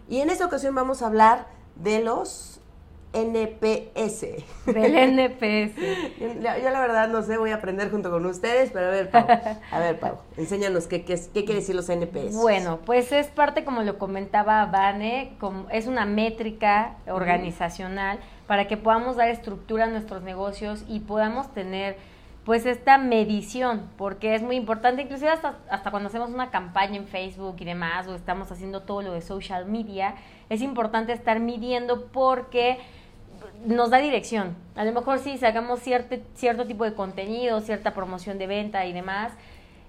Y 0.08 0.18
en 0.20 0.30
esta 0.30 0.44
ocasión 0.46 0.74
vamos 0.74 1.02
a 1.02 1.06
hablar 1.06 1.46
de 1.76 2.00
los 2.02 2.59
NPS. 3.12 4.20
Del 4.66 4.94
NPS. 4.94 5.76
Yo, 6.20 6.62
yo 6.62 6.70
la 6.70 6.80
verdad 6.80 7.08
no 7.08 7.22
sé, 7.22 7.36
voy 7.36 7.50
a 7.50 7.56
aprender 7.56 7.90
junto 7.90 8.10
con 8.10 8.24
ustedes, 8.26 8.70
pero 8.72 8.86
a 8.86 8.90
ver, 8.90 9.10
Pau, 9.10 9.26
a 9.70 9.78
ver, 9.78 9.98
Pau, 9.98 10.18
enséñanos 10.36 10.86
qué, 10.86 11.04
qué, 11.04 11.14
qué 11.32 11.44
quiere 11.44 11.60
decir 11.60 11.74
los 11.74 11.88
NPS. 11.88 12.34
Bueno, 12.34 12.78
pues 12.84 13.10
es 13.12 13.26
parte, 13.28 13.64
como 13.64 13.82
lo 13.82 13.98
comentaba 13.98 14.64
Vane, 14.66 15.34
como 15.40 15.68
es 15.70 15.86
una 15.86 16.06
métrica 16.06 16.96
organizacional 17.08 18.18
para 18.46 18.68
que 18.68 18.76
podamos 18.76 19.16
dar 19.16 19.28
estructura 19.28 19.84
a 19.84 19.88
nuestros 19.88 20.22
negocios 20.22 20.84
y 20.88 21.00
podamos 21.00 21.52
tener 21.52 21.96
pues 22.44 22.64
esta 22.64 22.96
medición, 22.98 23.90
porque 23.96 24.34
es 24.34 24.42
muy 24.42 24.56
importante, 24.56 25.02
inclusive 25.02 25.30
hasta, 25.30 25.58
hasta 25.70 25.90
cuando 25.90 26.08
hacemos 26.08 26.30
una 26.30 26.50
campaña 26.50 26.96
en 26.96 27.06
Facebook 27.06 27.56
y 27.60 27.64
demás, 27.64 28.08
o 28.08 28.14
estamos 28.14 28.50
haciendo 28.50 28.82
todo 28.82 29.02
lo 29.02 29.12
de 29.12 29.20
social 29.20 29.66
media, 29.66 30.14
es 30.48 30.62
importante 30.62 31.12
estar 31.12 31.38
midiendo 31.38 32.06
porque 32.06 32.78
nos 33.64 33.90
da 33.90 33.98
dirección. 33.98 34.56
A 34.74 34.84
lo 34.84 34.92
mejor 34.92 35.18
sí 35.18 35.36
sacamos 35.38 35.80
cierto, 35.80 36.16
cierto 36.34 36.66
tipo 36.66 36.84
de 36.84 36.94
contenido, 36.94 37.60
cierta 37.60 37.92
promoción 37.94 38.38
de 38.38 38.46
venta 38.46 38.86
y 38.86 38.92
demás. 38.92 39.32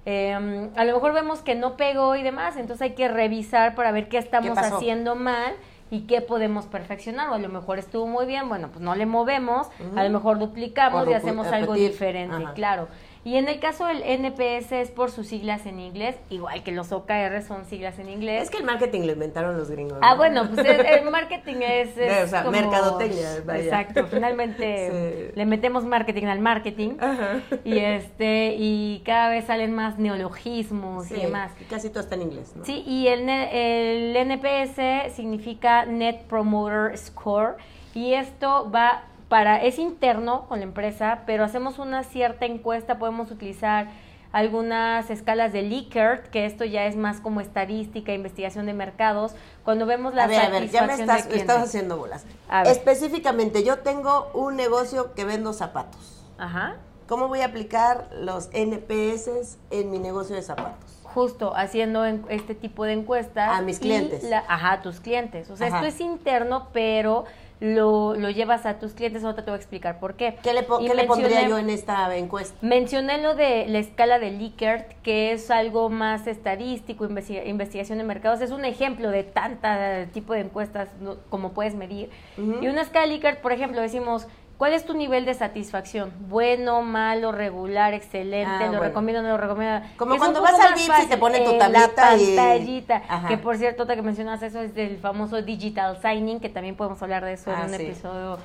eh, 0.05 0.69
a 0.75 0.83
lo 0.83 0.93
mejor 0.93 1.13
vemos 1.13 1.41
que 1.41 1.53
no 1.55 1.77
pegó 1.77 2.15
y 2.15 2.23
demás, 2.23 2.57
entonces 2.57 2.81
hay 2.81 2.95
que 2.95 3.07
revisar 3.07 3.75
para 3.75 3.91
ver 3.91 4.09
qué 4.09 4.17
estamos 4.17 4.57
haciendo 4.57 5.15
mal 5.15 5.53
y 5.91 6.01
qué 6.07 6.21
podemos 6.21 6.65
perfeccionar. 6.65 7.29
O 7.29 7.33
a 7.35 7.37
lo 7.37 7.49
mejor 7.49 7.77
estuvo 7.77 8.07
muy 8.07 8.25
bien, 8.25 8.49
bueno, 8.49 8.69
pues 8.69 8.81
no 8.81 8.95
le 8.95 9.05
movemos, 9.05 9.67
a 9.95 10.03
lo 10.03 10.09
mejor 10.09 10.39
duplicamos 10.39 11.05
O 11.05 11.11
y 11.11 11.13
hacemos 11.13 11.47
algo 11.47 11.73
diferente, 11.73 12.35
Ajá. 12.35 12.53
claro. 12.53 12.87
Y 13.23 13.35
en 13.35 13.47
el 13.47 13.59
caso 13.59 13.85
del 13.85 14.01
NPS 14.01 14.71
es 14.71 14.89
por 14.89 15.11
sus 15.11 15.27
siglas 15.27 15.67
en 15.67 15.79
inglés, 15.79 16.15
igual 16.31 16.63
que 16.63 16.71
los 16.71 16.91
OKR 16.91 17.43
son 17.47 17.65
siglas 17.65 17.99
en 17.99 18.09
inglés. 18.09 18.41
Es 18.43 18.49
que 18.49 18.57
el 18.57 18.63
marketing 18.63 19.01
lo 19.01 19.11
inventaron 19.13 19.55
los 19.57 19.69
gringos. 19.69 19.99
Ah, 20.01 20.11
¿no? 20.13 20.17
bueno, 20.17 20.49
pues 20.51 20.65
el, 20.67 20.83
el 20.83 21.11
marketing 21.11 21.57
es, 21.61 21.95
es 21.97 22.23
O 22.25 22.27
sea, 22.27 22.43
como- 22.43 22.57
mercadotecnia, 22.59 23.27
vaya. 23.45 23.63
Exacto, 23.63 24.07
finalmente 24.07 25.27
Sí. 25.31 25.33
le 25.35 25.45
metemos 25.45 25.85
marketing 25.85 26.25
al 26.25 26.39
marketing 26.39 26.97
Ajá. 26.99 27.41
y 27.63 27.77
este 27.77 28.55
y 28.57 29.03
cada 29.05 29.29
vez 29.29 29.45
salen 29.45 29.71
más 29.75 29.99
neologismos 29.99 31.05
Sí, 31.05 31.13
y 31.15 31.21
demás. 31.21 31.51
y 31.61 31.65
casi 31.65 31.89
todo 31.89 31.99
está 32.01 32.15
en 32.15 32.23
inglés, 32.23 32.53
¿no? 32.55 32.65
Sí, 32.65 32.83
y 32.87 33.07
el, 33.07 33.29
el 33.29 34.15
NPS 34.15 35.13
significa 35.15 35.85
Net 35.85 36.21
Promoter 36.27 36.97
Score 36.97 37.57
y 37.93 38.13
esto 38.13 38.71
va 38.73 39.03
para, 39.31 39.63
es 39.63 39.79
interno 39.79 40.45
con 40.49 40.59
la 40.59 40.65
empresa, 40.65 41.19
pero 41.25 41.45
hacemos 41.45 41.79
una 41.79 42.03
cierta 42.03 42.45
encuesta, 42.45 42.99
podemos 42.99 43.31
utilizar 43.31 43.87
algunas 44.33 45.09
escalas 45.09 45.53
de 45.53 45.61
Likert, 45.61 46.27
que 46.31 46.45
esto 46.45 46.65
ya 46.65 46.85
es 46.85 46.97
más 46.97 47.21
como 47.21 47.39
estadística, 47.39 48.11
investigación 48.11 48.65
de 48.65 48.73
mercados, 48.73 49.31
cuando 49.63 49.85
vemos 49.85 50.13
la 50.13 50.25
a 50.25 50.27
ver, 50.27 50.41
a 50.41 50.49
ver, 50.49 50.69
ya 50.69 50.85
me 50.85 50.95
estás, 50.95 51.27
estás 51.27 51.63
haciendo 51.63 51.95
bolas. 51.95 52.25
A 52.49 52.63
ver. 52.63 52.73
Específicamente, 52.73 53.63
yo 53.63 53.77
tengo 53.79 54.29
un 54.33 54.57
negocio 54.57 55.13
que 55.13 55.23
vendo 55.23 55.53
zapatos. 55.53 56.25
Ajá. 56.37 56.75
¿Cómo 57.07 57.29
voy 57.29 57.39
a 57.39 57.45
aplicar 57.45 58.09
los 58.19 58.49
NPS 58.51 59.57
en 59.69 59.91
mi 59.91 59.99
negocio 59.99 60.35
de 60.35 60.41
zapatos? 60.41 60.99
Justo, 61.05 61.55
haciendo 61.55 62.05
en- 62.05 62.25
este 62.27 62.53
tipo 62.53 62.83
de 62.83 62.93
encuestas. 62.93 63.49
A 63.49 63.61
mis 63.61 63.79
clientes. 63.79 64.23
la- 64.23 64.43
ajá, 64.49 64.73
a 64.73 64.81
tus 64.81 64.99
clientes. 64.99 65.49
O 65.49 65.55
sea, 65.55 65.67
Ajá. 65.67 65.77
esto 65.77 65.87
es 65.87 66.01
interno, 66.01 66.67
pero 66.73 67.23
lo, 67.61 68.15
lo 68.15 68.29
llevas 68.29 68.65
a 68.65 68.79
tus 68.79 68.93
clientes. 68.93 69.23
Ahorita 69.23 69.45
te 69.45 69.51
voy 69.51 69.55
a 69.57 69.61
explicar 69.61 69.99
por 69.99 70.15
qué. 70.15 70.35
¿Qué 70.43 70.53
le, 70.53 70.63
po- 70.63 70.79
le 70.81 71.03
pondría 71.05 71.47
yo 71.47 71.57
en 71.57 71.69
esta 71.69 72.13
encuesta? 72.17 72.57
Mencioné 72.61 73.21
lo 73.21 73.35
de 73.35 73.67
la 73.67 73.79
escala 73.79 74.19
de 74.19 74.31
Likert, 74.31 74.91
que 75.03 75.31
es 75.31 75.49
algo 75.51 75.89
más 75.89 76.27
estadístico, 76.27 77.05
investiga- 77.05 77.45
investigación 77.45 77.99
de 77.99 78.03
mercados. 78.03 78.41
Es 78.41 78.51
un 78.51 78.65
ejemplo 78.65 79.11
de 79.11 79.23
tanta 79.23 80.07
tipo 80.11 80.33
de 80.33 80.41
encuestas 80.41 80.89
¿no? 80.99 81.17
como 81.29 81.53
puedes 81.53 81.75
medir. 81.75 82.09
Y 82.37 82.67
una 82.67 82.81
escala 82.81 83.05
Likert, 83.05 83.39
por 83.41 83.51
ejemplo, 83.53 83.79
decimos, 83.79 84.27
¿cuál 84.61 84.73
es 84.73 84.85
tu 84.85 84.93
nivel 84.93 85.25
de 85.25 85.33
satisfacción? 85.33 86.13
Bueno, 86.29 86.83
malo, 86.83 87.31
regular, 87.31 87.95
excelente, 87.95 88.47
Ah, 88.47 88.65
lo 88.65 88.73
bueno. 88.73 88.83
recomiendo, 88.83 89.23
no 89.23 89.29
lo 89.29 89.37
recomiendo. 89.37 89.83
Como 89.97 90.13
Es 90.13 90.19
un 90.19 90.19
cuando 90.19 90.43
vas 90.43 90.53
al 90.53 90.59
más 90.59 90.75
Vips 90.75 90.83
y 90.83 90.85
te 90.91 90.93
fácil. 91.01 91.17
ponen 91.19 91.43
tu 91.43 91.49
Eh, 91.49 91.57
tablita 91.57 91.79
La 91.79 91.95
pantallita, 91.95 93.01
que 93.27 93.37
por 93.39 93.57
cierto, 93.57 93.81
ahorita 93.81 93.95
que 93.95 94.01
mencionas 94.03 94.43
eso 94.43 94.61
es 94.61 94.75
del 94.75 94.97
famoso 94.99 95.41
digital 95.41 95.97
signing, 95.99 96.39
que 96.39 96.49
también 96.49 96.75
podemos 96.75 97.01
hablar 97.01 97.25
de 97.25 97.33
eso 97.33 97.49
Ah, 97.51 97.61
en 97.63 97.69
un 97.69 97.73
sí. 97.73 97.85
episodio 97.87 98.37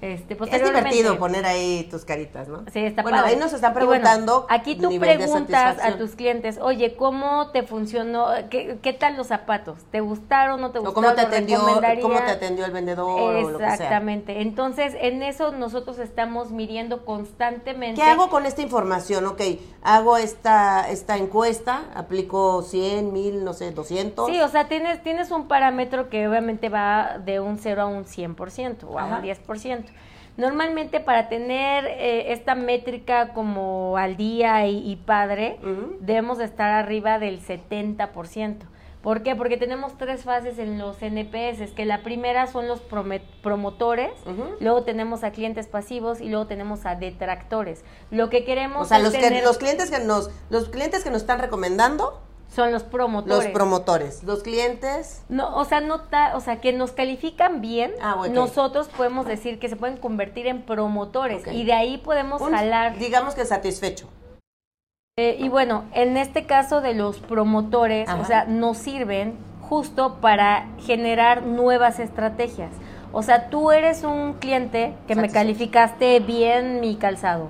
este, 0.00 0.34
Es 0.50 0.64
divertido 0.64 1.18
poner 1.18 1.44
ahí 1.46 1.86
tus 1.90 2.04
caritas, 2.04 2.48
¿no? 2.48 2.64
Sí, 2.72 2.80
está 2.80 3.02
bueno, 3.02 3.18
padre. 3.18 3.32
ahí 3.32 3.38
nos 3.38 3.52
están 3.52 3.72
bueno, 3.74 3.88
preguntando. 3.90 4.46
aquí 4.48 4.76
tú 4.76 4.98
preguntas 4.98 5.78
a 5.82 5.96
tus 5.98 6.12
clientes, 6.16 6.58
oye, 6.60 6.96
¿cómo 6.96 7.50
te 7.50 7.62
funcionó? 7.62 8.26
¿Qué, 8.48 8.78
qué 8.82 8.92
tal 8.92 9.16
los 9.16 9.26
zapatos? 9.26 9.78
¿Te 9.90 10.00
gustaron? 10.00 10.60
¿No 10.60 10.70
te 10.70 10.78
O 10.78 10.82
gustaron? 10.82 10.94
cómo 11.04 11.14
te 11.14 11.22
¿Lo 11.22 11.28
atendió, 11.28 11.60
cómo 12.02 12.18
te 12.18 12.30
atendió 12.30 12.64
el 12.64 12.72
vendedor 12.72 13.08
o 13.20 13.32
lo 13.50 13.58
que 13.58 13.64
sea. 13.64 13.74
Exactamente. 13.74 14.40
Entonces, 14.40 14.94
en 15.00 15.22
eso 15.22 15.52
nosotros 15.52 15.98
estamos 15.98 16.50
midiendo 16.50 17.04
constantemente. 17.04 18.00
¿Qué 18.00 18.08
hago 18.08 18.30
con 18.30 18.46
esta 18.46 18.62
información? 18.62 19.26
Ok, 19.26 19.42
hago 19.82 20.16
esta, 20.16 20.88
esta 20.90 21.16
encuesta, 21.16 21.82
aplico 21.94 22.62
100, 22.62 23.12
1000, 23.12 23.44
no 23.44 23.52
sé, 23.52 23.70
200. 23.70 24.26
Sí, 24.30 24.40
o 24.40 24.48
sea, 24.48 24.68
tienes, 24.68 25.02
tienes 25.02 25.30
un 25.30 25.46
parámetro 25.48 26.08
que 26.08 26.26
obviamente 26.28 26.68
va 26.68 27.18
de 27.24 27.40
un 27.40 27.58
0 27.58 27.82
a 27.82 27.86
un 27.86 28.04
100% 28.04 28.84
o 28.88 28.98
a 28.98 29.04
Ajá. 29.04 29.16
un 29.18 29.22
10%. 29.24 29.89
Normalmente 30.40 31.00
para 31.00 31.28
tener 31.28 31.84
eh, 31.86 32.32
esta 32.32 32.54
métrica 32.54 33.34
como 33.34 33.96
al 33.98 34.16
día 34.16 34.66
y, 34.66 34.90
y 34.90 34.96
padre, 34.96 35.58
Ujú. 35.62 35.98
debemos 36.00 36.38
de 36.38 36.44
estar 36.44 36.70
arriba 36.70 37.18
del 37.18 37.40
70%. 37.40 38.56
¿Por 39.02 39.22
qué? 39.22 39.34
Porque 39.34 39.56
tenemos 39.56 39.96
tres 39.96 40.24
fases 40.24 40.58
en 40.58 40.78
los 40.78 40.96
NPS, 41.00 41.72
que 41.74 41.86
la 41.86 42.02
primera 42.02 42.46
son 42.46 42.68
los 42.68 42.80
promotores, 43.42 44.12
luego 44.60 44.82
tenemos 44.82 45.24
a 45.24 45.30
clientes 45.30 45.68
pasivos 45.68 46.20
y 46.20 46.28
luego 46.28 46.46
tenemos 46.46 46.84
a 46.84 46.96
detractores. 46.96 47.82
Lo 48.10 48.28
que 48.28 48.44
queremos 48.44 48.82
O 48.82 48.84
sea, 48.84 48.98
es 48.98 49.04
los, 49.04 49.14
que, 49.14 49.42
los 49.42 49.56
clientes 49.56 49.90
que 49.90 50.00
nos 50.00 50.30
los 50.50 50.68
clientes 50.68 51.02
que 51.02 51.10
nos 51.10 51.22
están 51.22 51.38
recomendando, 51.38 52.20
son 52.50 52.72
los 52.72 52.82
promotores. 52.82 53.44
los 53.44 53.52
promotores, 53.54 54.24
los 54.24 54.42
clientes 54.42 55.22
No, 55.28 55.56
o 55.56 55.64
sea, 55.64 55.80
no 55.80 56.00
ta- 56.02 56.36
o 56.36 56.40
sea, 56.40 56.60
que 56.60 56.72
nos 56.72 56.92
califican 56.92 57.60
bien, 57.60 57.92
Ah, 58.02 58.16
nosotros 58.32 58.88
podemos 58.88 59.24
decir 59.26 59.58
que 59.58 59.68
se 59.68 59.76
pueden 59.76 59.96
convertir 59.96 60.46
en 60.48 60.62
promotores 60.62 61.44
y 61.52 61.64
de 61.64 61.72
ahí 61.72 61.98
podemos 61.98 62.40
un- 62.40 62.52
jalar. 62.52 62.98
digamos 62.98 63.34
que 63.34 63.44
satisfecho. 63.44 64.08
Eh, 65.18 65.36
y 65.38 65.48
bueno, 65.48 65.84
en 65.92 66.16
este 66.16 66.46
caso 66.46 66.80
de 66.80 66.94
los 66.94 67.18
promotores, 67.18 68.08
Ajá. 68.08 68.20
o 68.20 68.24
sea, 68.24 68.44
nos 68.46 68.78
sirven 68.78 69.36
justo 69.60 70.16
para 70.20 70.66
generar 70.80 71.42
nuevas 71.44 72.00
estrategias. 72.00 72.70
O 73.12 73.22
sea, 73.22 73.50
tú 73.50 73.70
eres 73.72 74.02
un 74.04 74.34
cliente 74.34 74.94
que 75.06 75.14
me 75.16 75.28
calificaste 75.30 76.20
bien 76.20 76.80
mi 76.80 76.96
calzado. 76.96 77.48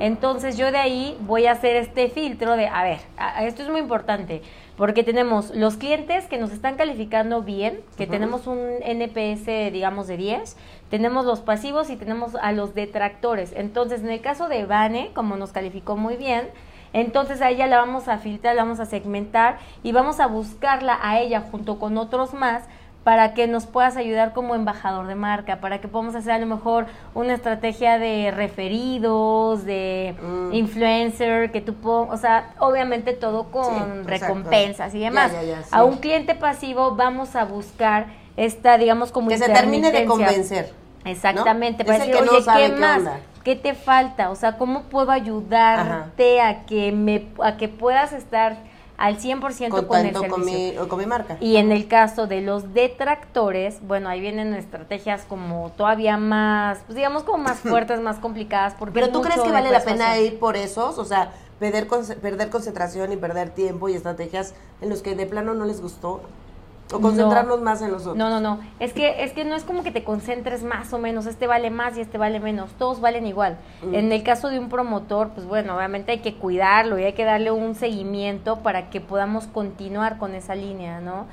Entonces 0.00 0.56
yo 0.56 0.70
de 0.70 0.78
ahí 0.78 1.16
voy 1.20 1.46
a 1.46 1.52
hacer 1.52 1.76
este 1.76 2.08
filtro 2.08 2.56
de, 2.56 2.66
a 2.68 2.82
ver, 2.82 2.98
a- 3.16 3.38
a- 3.38 3.44
esto 3.46 3.62
es 3.62 3.68
muy 3.70 3.80
importante, 3.80 4.42
porque 4.76 5.02
tenemos 5.02 5.50
los 5.54 5.76
clientes 5.76 6.26
que 6.26 6.38
nos 6.38 6.50
están 6.52 6.76
calificando 6.76 7.42
bien, 7.42 7.80
que 7.96 8.06
tenemos 8.06 8.46
un 8.46 8.58
NPS, 8.82 9.70
digamos, 9.70 10.06
de 10.08 10.16
10, 10.16 10.56
tenemos 10.90 11.24
los 11.24 11.40
pasivos 11.40 11.88
y 11.90 11.96
tenemos 11.96 12.34
a 12.34 12.52
los 12.52 12.74
detractores. 12.74 13.52
Entonces, 13.56 14.02
en 14.02 14.10
el 14.10 14.20
caso 14.20 14.48
de 14.48 14.66
Vane, 14.66 15.10
como 15.14 15.36
nos 15.36 15.52
calificó 15.52 15.96
muy 15.96 16.16
bien, 16.16 16.48
entonces 16.94 17.40
a 17.40 17.48
ella 17.48 17.66
la 17.66 17.78
vamos 17.78 18.08
a 18.08 18.18
filtrar, 18.18 18.54
la 18.54 18.64
vamos 18.64 18.78
a 18.80 18.84
segmentar 18.86 19.58
y 19.82 19.92
vamos 19.92 20.20
a 20.20 20.26
buscarla 20.26 20.98
a 21.00 21.20
ella 21.20 21.40
junto 21.50 21.78
con 21.78 21.96
otros 21.96 22.34
más 22.34 22.64
para 23.04 23.34
que 23.34 23.48
nos 23.48 23.66
puedas 23.66 23.96
ayudar 23.96 24.32
como 24.32 24.54
embajador 24.54 25.06
de 25.08 25.16
marca, 25.16 25.56
para 25.60 25.80
que 25.80 25.88
podamos 25.88 26.14
hacer 26.14 26.32
a 26.32 26.38
lo 26.38 26.46
mejor 26.46 26.86
una 27.14 27.34
estrategia 27.34 27.98
de 27.98 28.30
referidos, 28.30 29.64
de 29.64 30.14
Mm. 30.22 30.52
influencer, 30.54 31.50
que 31.50 31.60
tú 31.60 31.74
pongas, 31.74 32.14
o 32.14 32.16
sea, 32.20 32.50
obviamente 32.58 33.12
todo 33.12 33.44
con 33.50 33.64
Sí, 33.64 33.70
exacto. 33.80 34.08
recompensas 34.08 34.94
y 34.94 35.00
demás. 35.00 35.32
ya, 35.32 35.42
ya, 35.42 35.62
sí. 35.62 35.68
A 35.72 35.84
un 35.84 35.96
cliente 35.96 36.34
pasivo 36.34 36.94
vamos 36.94 37.34
a 37.34 37.44
buscar 37.44 38.06
esta, 38.36 38.78
digamos, 38.78 39.10
como 39.12 39.28
Que 39.28 39.38
se 39.38 39.48
termine 39.48 39.90
de 39.90 40.04
convencer. 40.04 40.72
Exactamente, 41.04 41.82
¿no? 41.82 41.88
para 41.88 41.98
decir, 41.98 42.14
que 42.14 42.22
no 42.24 42.32
oye, 42.32 42.42
sabe 42.42 42.66
¿qué 42.68 42.74
qué 42.74 42.80
más? 42.80 42.98
onda. 42.98 43.16
¿Qué 43.42 43.56
te 43.56 43.74
falta? 43.74 44.30
O 44.30 44.36
sea, 44.36 44.56
¿cómo 44.56 44.82
puedo 44.82 45.10
ayudarte 45.10 46.40
a 46.40 46.64
que 46.64 46.92
me 46.92 47.26
a 47.42 47.56
que 47.56 47.66
puedas 47.68 48.12
estar 48.12 48.56
al 49.02 49.18
100% 49.18 49.40
con, 49.40 49.80
el 49.80 49.86
Contento 49.86 50.20
servicio? 50.20 50.30
con 50.30 50.44
mi, 50.44 50.88
con 50.88 50.98
mi 51.00 51.06
marca. 51.06 51.36
Y 51.40 51.56
en 51.56 51.72
el 51.72 51.88
caso 51.88 52.28
de 52.28 52.40
los 52.40 52.72
detractores, 52.72 53.80
bueno, 53.82 54.08
ahí 54.08 54.20
vienen 54.20 54.54
estrategias 54.54 55.24
como 55.28 55.72
todavía 55.76 56.16
más, 56.16 56.78
pues 56.86 56.94
digamos 56.94 57.24
como 57.24 57.42
más 57.42 57.58
fuertes, 57.68 58.00
más 58.00 58.20
complicadas. 58.20 58.74
Porque 58.78 58.94
Pero 58.94 59.10
tú 59.10 59.20
crees 59.20 59.40
que 59.40 59.50
vale 59.50 59.72
la 59.72 59.80
pena 59.80 60.16
ir 60.20 60.38
por 60.38 60.56
esos, 60.56 60.98
o 60.98 61.04
sea, 61.04 61.32
perder, 61.58 61.88
perder 62.20 62.48
concentración 62.48 63.10
y 63.10 63.16
perder 63.16 63.50
tiempo 63.50 63.88
y 63.88 63.94
estrategias 63.94 64.54
en 64.80 64.88
los 64.88 65.02
que 65.02 65.16
de 65.16 65.26
plano 65.26 65.54
no 65.54 65.64
les 65.64 65.82
gustó. 65.82 66.20
O 66.92 67.00
concentrarnos 67.00 67.60
más 67.60 67.80
en 67.82 67.90
los 67.92 68.02
otros. 68.02 68.16
No, 68.16 68.28
no, 68.30 68.40
no. 68.40 68.60
Es 68.80 68.92
que, 68.92 69.22
es 69.24 69.32
que 69.32 69.44
no 69.44 69.54
es 69.54 69.64
como 69.64 69.82
que 69.82 69.90
te 69.90 70.04
concentres 70.04 70.62
más 70.62 70.92
o 70.92 70.98
menos. 70.98 71.26
Este 71.26 71.46
vale 71.46 71.70
más 71.70 71.96
y 71.96 72.00
este 72.00 72.18
vale 72.18 72.40
menos. 72.40 72.70
Todos 72.78 73.00
valen 73.00 73.26
igual. 73.26 73.56
Mm. 73.82 73.94
En 73.94 74.12
el 74.12 74.22
caso 74.22 74.48
de 74.48 74.58
un 74.58 74.68
promotor, 74.68 75.30
pues 75.30 75.46
bueno, 75.46 75.76
obviamente 75.76 76.12
hay 76.12 76.18
que 76.18 76.34
cuidarlo 76.36 76.98
y 76.98 77.04
hay 77.04 77.12
que 77.14 77.24
darle 77.24 77.50
un 77.50 77.74
seguimiento 77.74 78.58
para 78.60 78.90
que 78.90 79.00
podamos 79.00 79.46
continuar 79.46 80.18
con 80.18 80.34
esa 80.34 80.54
línea, 80.54 81.00
¿no? 81.00 81.26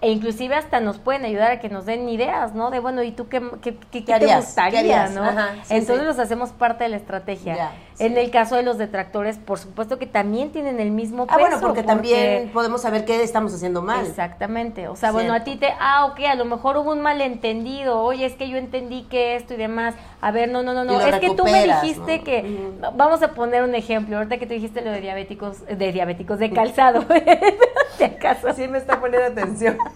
E 0.00 0.10
inclusive 0.10 0.54
hasta 0.54 0.80
nos 0.80 0.98
pueden 0.98 1.24
ayudar 1.24 1.50
a 1.50 1.60
que 1.60 1.68
nos 1.68 1.86
den 1.86 2.08
ideas, 2.08 2.54
¿no? 2.54 2.70
De, 2.70 2.80
bueno, 2.80 3.02
¿y 3.02 3.12
tú 3.12 3.28
qué, 3.28 3.40
qué, 3.62 3.76
qué- 3.76 3.86
qué 3.90 4.02
te 4.02 4.14
harías? 4.14 4.44
gustaría, 4.46 5.08
no? 5.08 5.22
Ajá, 5.24 5.50
sí, 5.64 5.74
Entonces 5.74 6.00
sí. 6.00 6.04
los 6.06 6.18
hacemos 6.18 6.50
parte 6.50 6.84
de 6.84 6.90
la 6.90 6.96
estrategia. 6.96 7.70
En 7.98 8.12
sí. 8.12 8.18
el 8.20 8.30
caso 8.30 8.56
de 8.56 8.62
los 8.62 8.76
detractores, 8.76 9.38
por 9.38 9.58
supuesto 9.58 9.98
que 9.98 10.06
también 10.06 10.50
tienen 10.52 10.80
el 10.80 10.90
mismo 10.90 11.24
Ah, 11.28 11.36
peso. 11.36 11.40
bueno, 11.40 11.60
porque, 11.60 11.82
también 11.82 12.50
podemos 12.52 12.82
saber 12.82 13.04
qué 13.06 13.22
estamos 13.22 13.54
haciendo 13.54 13.80
mal. 13.82 14.04
Exactamente. 14.06 14.88
O 14.88 14.95
sea, 14.96 15.12
bueno, 15.12 15.32
a 15.34 15.40
ti 15.44 15.56
te, 15.56 15.68
ah, 15.78 16.06
ok, 16.06 16.20
a 16.30 16.34
lo 16.34 16.44
mejor 16.44 16.76
hubo 16.76 16.92
un 16.92 17.00
malentendido. 17.00 18.00
Oye, 18.02 18.26
es 18.26 18.34
que 18.34 18.48
yo 18.48 18.56
entendí 18.56 19.02
que 19.04 19.36
esto 19.36 19.54
y 19.54 19.56
demás. 19.56 19.94
A 20.20 20.30
ver, 20.30 20.48
no, 20.50 20.62
no, 20.62 20.72
no, 20.74 20.84
no. 20.84 21.00
Es 21.00 21.16
que 21.18 21.30
tú 21.34 21.44
me 21.44 21.64
dijiste 21.64 22.18
¿no? 22.18 22.24
que, 22.24 22.70
vamos 22.94 23.22
a 23.22 23.28
poner 23.34 23.62
un 23.62 23.74
ejemplo. 23.74 24.16
Ahorita 24.16 24.38
que 24.38 24.46
tú 24.46 24.54
dijiste 24.54 24.82
lo 24.82 24.90
de 24.90 25.00
diabéticos, 25.00 25.66
de 25.66 25.92
diabéticos, 25.92 26.38
de 26.38 26.50
calzado. 26.50 27.04
¿De 27.98 28.04
acaso? 28.04 28.52
Sí 28.54 28.68
me 28.68 28.78
está 28.78 29.00
poniendo 29.00 29.26
atención. 29.28 29.78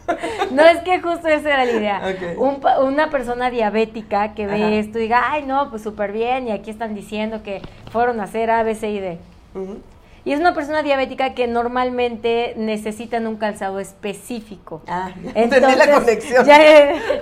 No, 0.50 0.64
es 0.64 0.78
que 0.80 1.00
justo 1.00 1.28
esa 1.28 1.48
era 1.54 1.64
la 1.64 1.70
idea. 1.70 2.00
Ok. 2.04 2.40
Un 2.40 2.60
pa- 2.60 2.80
una 2.80 3.08
persona 3.08 3.50
diabética 3.50 4.34
que 4.34 4.46
ve 4.48 4.54
Ajá. 4.64 4.68
esto 4.74 4.98
y 4.98 5.02
diga, 5.02 5.30
ay, 5.30 5.44
no, 5.44 5.70
pues 5.70 5.82
súper 5.82 6.10
bien. 6.10 6.48
Y 6.48 6.50
aquí 6.50 6.70
están 6.70 6.92
diciendo 6.94 7.42
que 7.44 7.62
fueron 7.92 8.18
a 8.18 8.24
hacer 8.24 8.50
A, 8.50 8.64
B, 8.64 8.74
C 8.74 8.90
y 8.90 8.98
D. 8.98 9.18
Y 10.24 10.32
es 10.32 10.40
una 10.40 10.52
persona 10.54 10.82
diabética 10.82 11.34
que 11.34 11.46
normalmente 11.46 12.54
necesitan 12.56 13.26
un 13.26 13.36
calzado 13.36 13.80
específico. 13.80 14.82
Ah, 14.86 15.10
ya 15.22 15.30
entendí 15.34 15.74
la 15.76 15.90
conexión. 15.92 16.44
ya, 16.44 16.62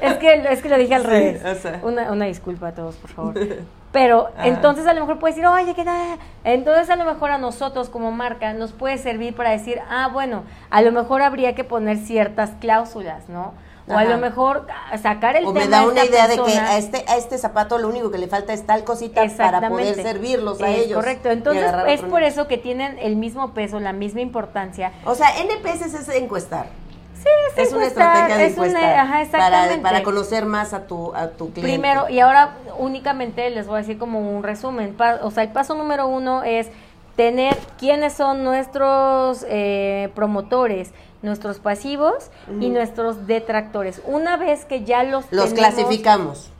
es, 0.01 0.15
que, 0.17 0.35
es 0.51 0.63
que 0.63 0.69
lo 0.69 0.79
dije 0.79 0.95
al 0.95 1.03
Sí, 1.03 1.09
revés. 1.09 1.45
o 1.45 1.55
sea. 1.55 1.81
Una, 1.83 2.11
una 2.13 2.25
disculpa 2.27 2.69
a 2.69 2.73
todos, 2.73 2.97
por 2.97 3.11
favor. 3.11 3.35
Pero 3.93 4.29
Ah. 4.37 4.47
entonces 4.49 4.87
a 4.87 4.93
lo 4.93 5.01
mejor 5.01 5.19
puedes 5.19 5.37
decir, 5.37 5.49
oye, 5.49 5.75
¿qué 5.75 5.83
tal? 5.85 6.19
Entonces 6.45 6.91
a 6.91 6.97
lo 6.97 7.05
mejor 7.07 7.31
a 7.31 7.39
nosotros 7.39 7.89
como 7.89 8.11
marca 8.11 8.53
nos 8.53 8.73
puede 8.73 8.99
servir 8.99 9.35
para 9.35 9.51
decir, 9.51 9.81
ah, 9.89 10.11
bueno, 10.13 10.43
a 10.71 10.83
lo 10.83 10.93
mejor 10.93 11.23
habría 11.23 11.55
que 11.55 11.65
poner 11.65 11.97
ciertas 11.97 12.51
cláusulas, 12.61 13.29
¿no? 13.31 13.55
O 13.91 13.97
a 13.97 14.05
lo 14.05 14.19
mejor 14.19 14.67
sacar 15.01 15.37
el 15.37 15.47
O 15.47 15.53
tema 15.53 15.65
me 15.65 15.71
da 15.71 15.87
una 15.87 16.05
idea 16.05 16.29
de 16.29 16.37
que 16.37 16.59
a 16.59 16.79
este, 16.79 17.05
a 17.09 17.17
este 17.17 17.39
zapato 17.39 17.79
lo 17.79 17.89
único 17.89 18.11
que 18.11 18.19
le 18.19 18.29
falta 18.29 18.53
es 18.53 18.67
tal 18.67 18.85
cosita 18.85 19.23
para 19.37 19.69
poder 19.69 19.95
servirlos 19.95 20.61
a 20.61 20.71
Es 20.71 20.85
ellos. 20.85 20.97
Correcto, 20.97 21.31
entonces 21.31 21.65
es 21.89 22.01
por 22.03 22.23
eso 22.23 22.49
que 22.49 22.59
tienen 22.59 22.99
el 22.99 23.17
mismo 23.17 23.53
peso, 23.55 23.81
la 23.81 23.93
misma 23.93 24.21
importancia. 24.21 24.93
O 25.05 25.15
sea, 25.15 25.29
NPS 25.39 25.87
es 25.95 26.09
encuestar. 26.11 26.67
Sí, 27.15 27.29
es 27.57 27.73
una 27.73 27.87
encuestar, 27.87 28.31
estrategia 28.31 28.37
de 28.37 28.47
es 28.47 28.59
una- 28.59 29.01
ajá, 29.01 29.09
para, 29.11 29.23
exactamente. 29.23 29.83
para 29.83 30.03
conocer 30.05 30.47
más 30.47 30.73
a 30.73 30.87
tu, 30.87 31.13
a 31.17 31.29
tu 31.31 31.51
cliente. 31.51 31.63
Primero, 31.63 32.09
y 32.09 32.21
ahora 32.21 32.55
únicamente 32.79 33.51
les 33.51 33.67
voy 33.67 33.77
a 33.77 33.79
decir 33.79 33.99
como 33.99 34.21
un 34.21 34.43
resumen. 34.45 34.97
O 35.23 35.31
sea, 35.33 35.43
el 35.43 35.51
paso 35.51 35.75
número 35.75 36.07
uno 36.07 36.45
es 36.45 36.69
tener 37.17 37.57
quiénes 37.77 38.13
son 38.13 38.45
nuestros 38.45 39.45
eh, 39.49 40.11
promotores, 40.15 40.93
nuestros 41.21 41.59
pasivos 41.59 42.31
y 42.61 42.69
nuestros 42.69 43.27
detractores. 43.27 44.01
Una 44.07 44.37
vez 44.37 44.65
que 44.65 44.85
ya 44.85 45.03
los 45.03 45.25
Los 45.33 45.53
tenemos- 45.53 45.75
clasificamos. 45.75 46.53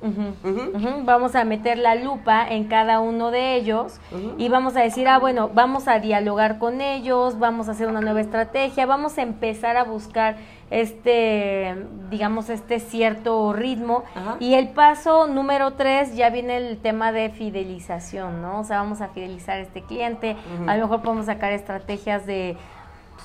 Vamos 1.05 1.35
a 1.37 1.45
meter 1.45 1.79
la 1.79 1.95
lupa 1.95 2.47
en 2.49 2.65
cada 2.65 3.01
uno 3.01 3.31
de 3.31 3.55
ellos 3.55 4.01
y 4.37 4.49
vamos 4.49 4.77
a 4.77 4.81
decir, 4.81 5.07
ah, 5.09 5.19
bueno, 5.19 5.51
vamos 5.55 5.87
a 5.89 5.99
dialogar 6.01 6.59
con 6.59 6.81
ellos, 6.81 7.39
vamos 7.39 7.69
a 7.69 7.73
hacer 7.73 7.87
una 7.89 8.01
nueva 8.01 8.21
estrategia, 8.21 8.85
vamos 8.87 9.17
a 9.19 9.23
empezar 9.23 9.77
a 9.77 9.85
buscar 9.85 10.37
este, 10.71 11.77
digamos, 12.11 12.51
este 12.51 12.79
cierto 12.81 13.53
ritmo. 13.53 14.05
Ajá. 14.15 14.37
Y 14.41 14.55
el 14.55 14.69
paso 14.71 15.27
número 15.27 15.73
tres 15.75 16.15
ya 16.15 16.31
viene 16.31 16.57
el 16.59 16.79
tema 16.79 17.11
de 17.13 17.31
fidelización, 17.31 18.43
¿no? 18.43 18.61
O 18.61 18.65
sea, 18.65 18.79
vamos 18.79 19.01
a 19.01 19.09
fidelizar 19.09 19.59
a 19.59 19.61
este 19.63 19.83
cliente, 19.83 20.37
a 20.67 20.77
lo 20.77 20.83
mejor 20.85 21.03
podemos 21.03 21.27
sacar 21.27 21.53
estrategias 21.53 22.27
de 22.27 22.57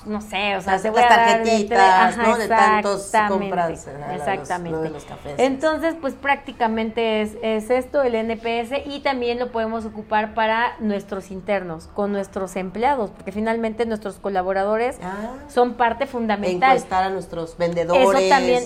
no 0.06 0.20
sé, 0.20 0.56
o 0.56 0.60
sea, 0.60 0.72
Las- 0.74 0.82
te 0.82 0.90
voy 0.90 1.00
las 1.00 1.10
a 1.12 1.16
dar 1.16 1.26
de- 1.28 1.34
tarjetitas, 1.44 1.80
Ajá, 2.18 2.22
¿no? 2.22 2.36
De 2.36 2.48
tantos 2.48 3.12
compras, 3.28 3.86
¿verdad? 3.86 4.06
De 4.08 4.12
los- 4.18 4.28
Exactamente. 4.28 4.90
los 4.90 5.04
cafés. 5.04 5.34
Entonces, 5.38 5.94
pues 6.00 6.14
prácticamente 6.14 7.22
es, 7.22 7.36
es 7.42 7.70
esto, 7.70 8.02
el 8.02 8.14
NPS, 8.14 8.82
y 8.86 9.00
también 9.00 9.38
lo 9.38 9.50
podemos 9.52 9.84
ocupar 9.84 10.34
para 10.34 10.76
nuestros 10.80 11.30
internos, 11.30 11.88
con 11.94 12.12
nuestros 12.12 12.56
empleados, 12.56 13.10
porque 13.10 13.32
finalmente 13.32 13.86
nuestros 13.86 14.16
colaboradores 14.16 14.98
Ah. 15.02 15.34
son 15.48 15.74
parte 15.74 16.06
fundamental. 16.06 16.72
Encuestar 16.76 17.04
a 17.04 17.10
nuestros 17.10 17.56
vendedores. 17.56 18.02
Eso 18.08 18.28
también, 18.28 18.64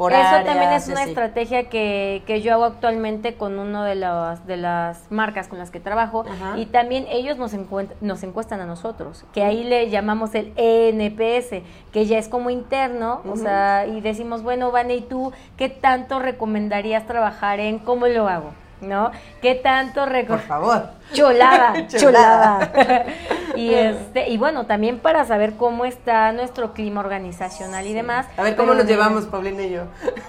por 0.00 0.14
eso 0.14 0.22
áreas, 0.22 0.46
también 0.46 0.72
es 0.72 0.88
una 0.88 1.00
así. 1.02 1.10
estrategia 1.10 1.68
que, 1.68 2.22
que 2.26 2.40
yo 2.40 2.54
hago 2.54 2.64
actualmente 2.64 3.34
con 3.34 3.58
una 3.58 3.84
de 3.84 3.96
las, 3.96 4.46
de 4.46 4.56
las 4.56 5.04
marcas 5.10 5.46
con 5.46 5.58
las 5.58 5.70
que 5.70 5.78
trabajo 5.78 6.24
Ajá. 6.26 6.56
y 6.56 6.64
también 6.64 7.04
ellos 7.10 7.36
nos, 7.36 7.52
nos 8.00 8.22
encuestan 8.22 8.62
a 8.62 8.64
nosotros, 8.64 9.26
que 9.34 9.44
ahí 9.44 9.62
le 9.62 9.90
llamamos 9.90 10.34
el 10.34 10.54
ENPS, 10.56 11.62
que 11.92 12.06
ya 12.06 12.16
es 12.16 12.28
como 12.28 12.48
interno, 12.48 13.20
o 13.30 13.36
sea, 13.36 13.86
y 13.86 14.00
decimos, 14.00 14.42
bueno, 14.42 14.70
Vane, 14.70 14.94
¿y 14.94 15.00
tú 15.02 15.32
qué 15.58 15.68
tanto 15.68 16.18
recomendarías 16.18 17.06
trabajar 17.06 17.60
en 17.60 17.78
cómo 17.78 18.06
lo 18.06 18.26
hago? 18.26 18.52
¿No? 18.80 19.10
¿Qué 19.42 19.54
tanto 19.54 20.06
Por 20.26 20.40
favor. 20.40 20.90
Chulada, 21.12 21.86
Chulada. 21.88 22.72
chulada. 22.72 23.04
y 23.56 23.74
este, 23.74 24.28
y 24.28 24.38
bueno, 24.38 24.66
también 24.66 25.00
para 25.00 25.24
saber 25.24 25.54
cómo 25.54 25.84
está 25.84 26.32
nuestro 26.32 26.72
clima 26.72 27.00
organizacional 27.00 27.86
y 27.86 27.92
demás. 27.92 28.26
A 28.36 28.42
ver 28.42 28.56
cómo 28.56 28.68
Pero 28.68 28.82
nos 28.82 28.90
llevamos, 28.90 29.24
Paulina 29.26 29.62
y 29.62 29.70
yo. 29.70 29.82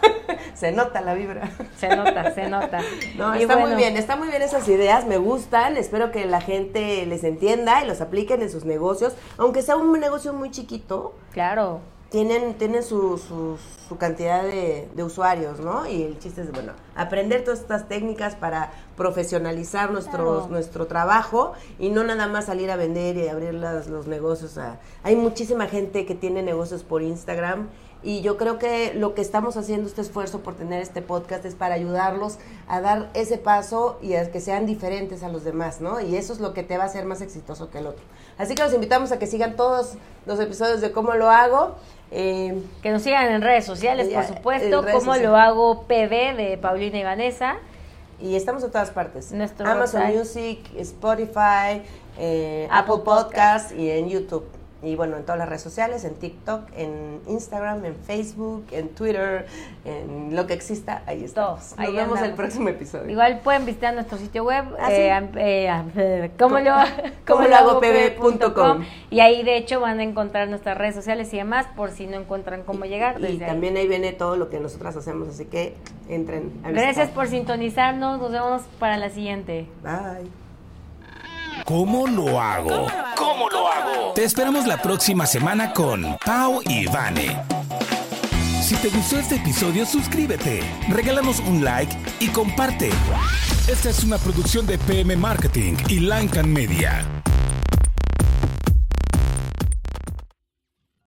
Se 0.54 0.72
nota 0.72 1.02
la 1.02 1.14
vibra. 1.14 1.50
Se 1.78 1.96
nota, 1.96 2.32
se 2.34 2.48
nota. 2.48 2.82
No, 3.16 3.36
Y 3.36 3.44
está 3.44 3.58
muy 3.58 3.76
bien, 3.76 3.98
está 3.98 4.16
muy 4.16 4.28
bien 4.28 4.42
esas 4.42 4.68
ideas, 4.68 5.06
me 5.06 5.18
gustan, 5.18 5.78
espero 5.78 6.12
que 6.12 6.26
la 6.26 6.42
gente 6.42 7.06
les 7.06 7.24
entienda 7.24 7.84
y 7.84 7.88
los 7.88 8.02
apliquen 8.02 8.42
en 8.42 8.50
sus 8.52 8.66
negocios, 8.66 9.16
aunque 9.38 9.62
sea 9.62 9.76
un 9.78 10.00
negocio 10.00 10.34
muy 10.34 10.52
chiquito, 10.52 11.16
Claro. 11.32 11.80
Tienen, 12.12 12.56
tienen 12.56 12.84
su, 12.84 13.18
su, 13.18 13.58
su 13.88 13.98
cantidad 13.98 14.44
de, 14.44 14.88
de 14.94 15.04
usuarios, 15.04 15.60
¿no? 15.62 15.88
Y 15.88 16.04
el 16.04 16.20
chiste 16.20 16.42
es, 16.42 16.52
bueno, 16.52 16.74
aprender 16.96 17.44
todas 17.44 17.62
estas 17.62 17.88
técnicas 17.88 18.36
para 18.36 18.72
profesionalizar 18.98 19.92
nuestros, 19.92 20.12
Claro. 20.40 20.48
nuestro 20.50 20.88
trabajo 20.88 21.54
y 21.80 21.90
no 21.90 22.04
nada 22.04 22.28
más 22.28 22.46
salir 22.46 22.70
a 22.70 22.76
vender 22.76 23.16
y 23.18 23.28
abrir 23.30 23.54
las- 23.54 23.88
los 23.88 24.08
negocios. 24.08 24.58
a- 24.58 24.78
hay 25.04 25.16
muchísima 25.16 25.68
gente 25.68 26.06
que 26.06 26.14
tiene 26.14 26.44
negocios 26.44 26.84
por 26.84 27.02
Instagram 27.02 27.70
y 28.04 28.22
yo 28.22 28.36
creo 28.36 28.58
que 28.58 28.94
lo 28.96 29.14
que 29.14 29.22
estamos 29.22 29.58
haciendo 29.58 29.88
este 29.88 30.02
esfuerzo 30.02 30.40
por 30.40 30.56
tener 30.56 30.82
este 30.82 31.02
podcast 31.04 31.46
es 31.46 31.54
para 31.56 31.76
ayudarlos 31.76 32.40
a 32.68 32.82
dar 32.82 33.10
ese 33.14 33.38
paso 33.38 34.00
y 34.02 34.16
a 34.16 34.32
que 34.32 34.42
sean 34.42 34.66
diferentes 34.66 35.22
a 35.24 35.30
los 35.30 35.44
demás, 35.44 35.82
¿no? 35.82 36.00
Y 36.02 36.16
eso 36.16 36.34
es 36.34 36.40
lo 36.40 36.54
que 36.54 36.64
te 36.64 36.78
va 36.78 36.84
a 36.84 36.88
hacer 36.88 37.06
más 37.06 37.22
exitoso 37.22 37.70
que 37.70 37.78
el 37.78 37.88
otro. 37.88 38.04
Así 38.40 38.56
que 38.56 38.64
los 38.64 38.74
invitamos 38.74 39.12
a 39.12 39.20
que 39.20 39.28
sigan 39.28 39.56
todos 39.56 39.94
los 40.26 40.40
episodios 40.40 40.82
de 40.82 40.92
cómo 40.92 41.14
lo 41.14 41.30
hago. 41.30 41.76
Eh, 42.12 42.62
Que 42.82 42.92
nos 42.92 43.02
sigan 43.04 43.32
en 43.32 43.42
redes 43.42 43.66
sociales, 43.66 44.10
por 44.10 44.26
supuesto, 44.26 44.86
como 44.92 45.16
lo 45.16 45.36
hago 45.38 45.84
PB 45.84 46.36
de 46.36 46.60
Paulina 46.62 47.00
y 47.00 47.04
Vanessa. 47.04 47.56
y 48.20 48.36
estamos 48.36 48.64
en 48.64 48.72
todas 48.72 48.92
partes. 48.92 49.32
Nuestro 49.32 49.66
Amazon 49.68 50.02
website. 50.02 50.18
Music, 50.18 50.60
Spotify, 50.78 51.82
eh, 52.20 52.68
Apple 52.70 52.96
Apple 52.96 53.04
Podcast 53.04 53.72
y 53.72 53.90
en 53.90 54.10
YouTube. 54.10 54.46
Y 54.84 54.96
bueno, 54.96 55.16
en 55.18 55.24
todas 55.24 55.38
las 55.38 55.48
redes 55.48 55.62
sociales, 55.62 56.04
en 56.06 56.16
TikTok, 56.16 56.64
en 56.76 57.20
Instagram, 57.28 57.86
en 57.86 57.96
Facebook, 57.96 58.66
en 58.72 58.90
Twitter, 58.90 59.46
en 59.86 60.36
lo 60.36 60.48
que 60.48 60.54
exista, 60.54 61.04
ahí 61.06 61.24
estamos. 61.24 61.70
Todos, 61.70 61.78
Nos 61.78 61.96
vemos 61.96 62.18
el 62.18 62.24
andamos. 62.26 62.38
próximo 62.38 62.70
episodio. 62.70 63.10
Igual 63.12 63.42
pueden 63.44 63.66
visitar 63.66 63.94
nuestro 63.94 64.18
sitio 64.18 64.44
web, 64.44 64.66
Ah, 64.80 64.92
eh, 64.92 65.22
sí. 65.34 65.38
eh, 65.40 65.84
eh, 65.98 66.32
¿cómo 66.40 66.58
lo, 66.60 66.74
Cómo 67.28 67.44
lo 67.48 67.56
hago 67.56 67.80
pb.com. 67.80 68.84
y 69.12 69.20
ahí 69.20 69.44
de 69.44 69.58
hecho 69.58 69.80
van 69.82 70.00
a 70.00 70.04
encontrar 70.04 70.50
nuestras 70.50 70.76
redes 70.78 70.96
sociales 70.96 71.32
y 71.34 71.38
demás 71.38 71.68
por 71.76 71.92
si 71.92 72.08
no 72.08 72.18
encuentran 72.18 72.64
cómo 72.64 72.86
llegar. 72.86 73.20
Y 73.20 73.24
desde 73.34 73.46
también 73.46 73.78
ahí 73.78 73.88
viene 73.88 74.14
todo 74.14 74.36
lo 74.36 74.50
que 74.50 74.60
nosotras 74.60 74.96
hacemos, 74.96 75.28
así 75.30 75.46
que 75.46 75.76
entren 76.10 76.60
a 76.64 76.72
Gracias 76.72 77.10
por 77.10 77.28
sintonizarnos, 77.28 78.20
nos 78.20 78.32
vemos 78.32 78.64
para 78.80 78.98
la 78.98 79.10
siguiente. 79.12 79.68
Bye. 79.84 80.41
¿Cómo 81.66 82.08
lo 82.08 82.40
hago? 82.40 82.88
¿Cómo 83.16 83.50
lo 83.50 83.68
hago? 83.68 84.14
Te 84.14 84.24
esperamos 84.24 84.66
la 84.66 84.82
próxima 84.82 85.26
semana 85.26 85.74
con 85.74 86.18
Pau 86.26 86.62
y 86.66 86.86
Vane. 86.88 87.38
Si 88.64 88.76
te 88.76 88.90
gustó 88.90 89.20
este 89.20 89.36
episodio, 89.36 89.86
suscríbete, 89.86 90.62
regálanos 90.90 91.40
un 91.40 91.64
like 91.64 91.96
y 92.20 92.28
comparte. 92.30 92.90
Esta 93.68 93.90
es 93.90 94.04
una 94.04 94.18
producción 94.18 94.66
de 94.66 94.78
PM 94.78 95.16
Marketing 95.18 95.76
y 95.88 96.00
Lancan 96.00 96.52
Media. 96.52 97.06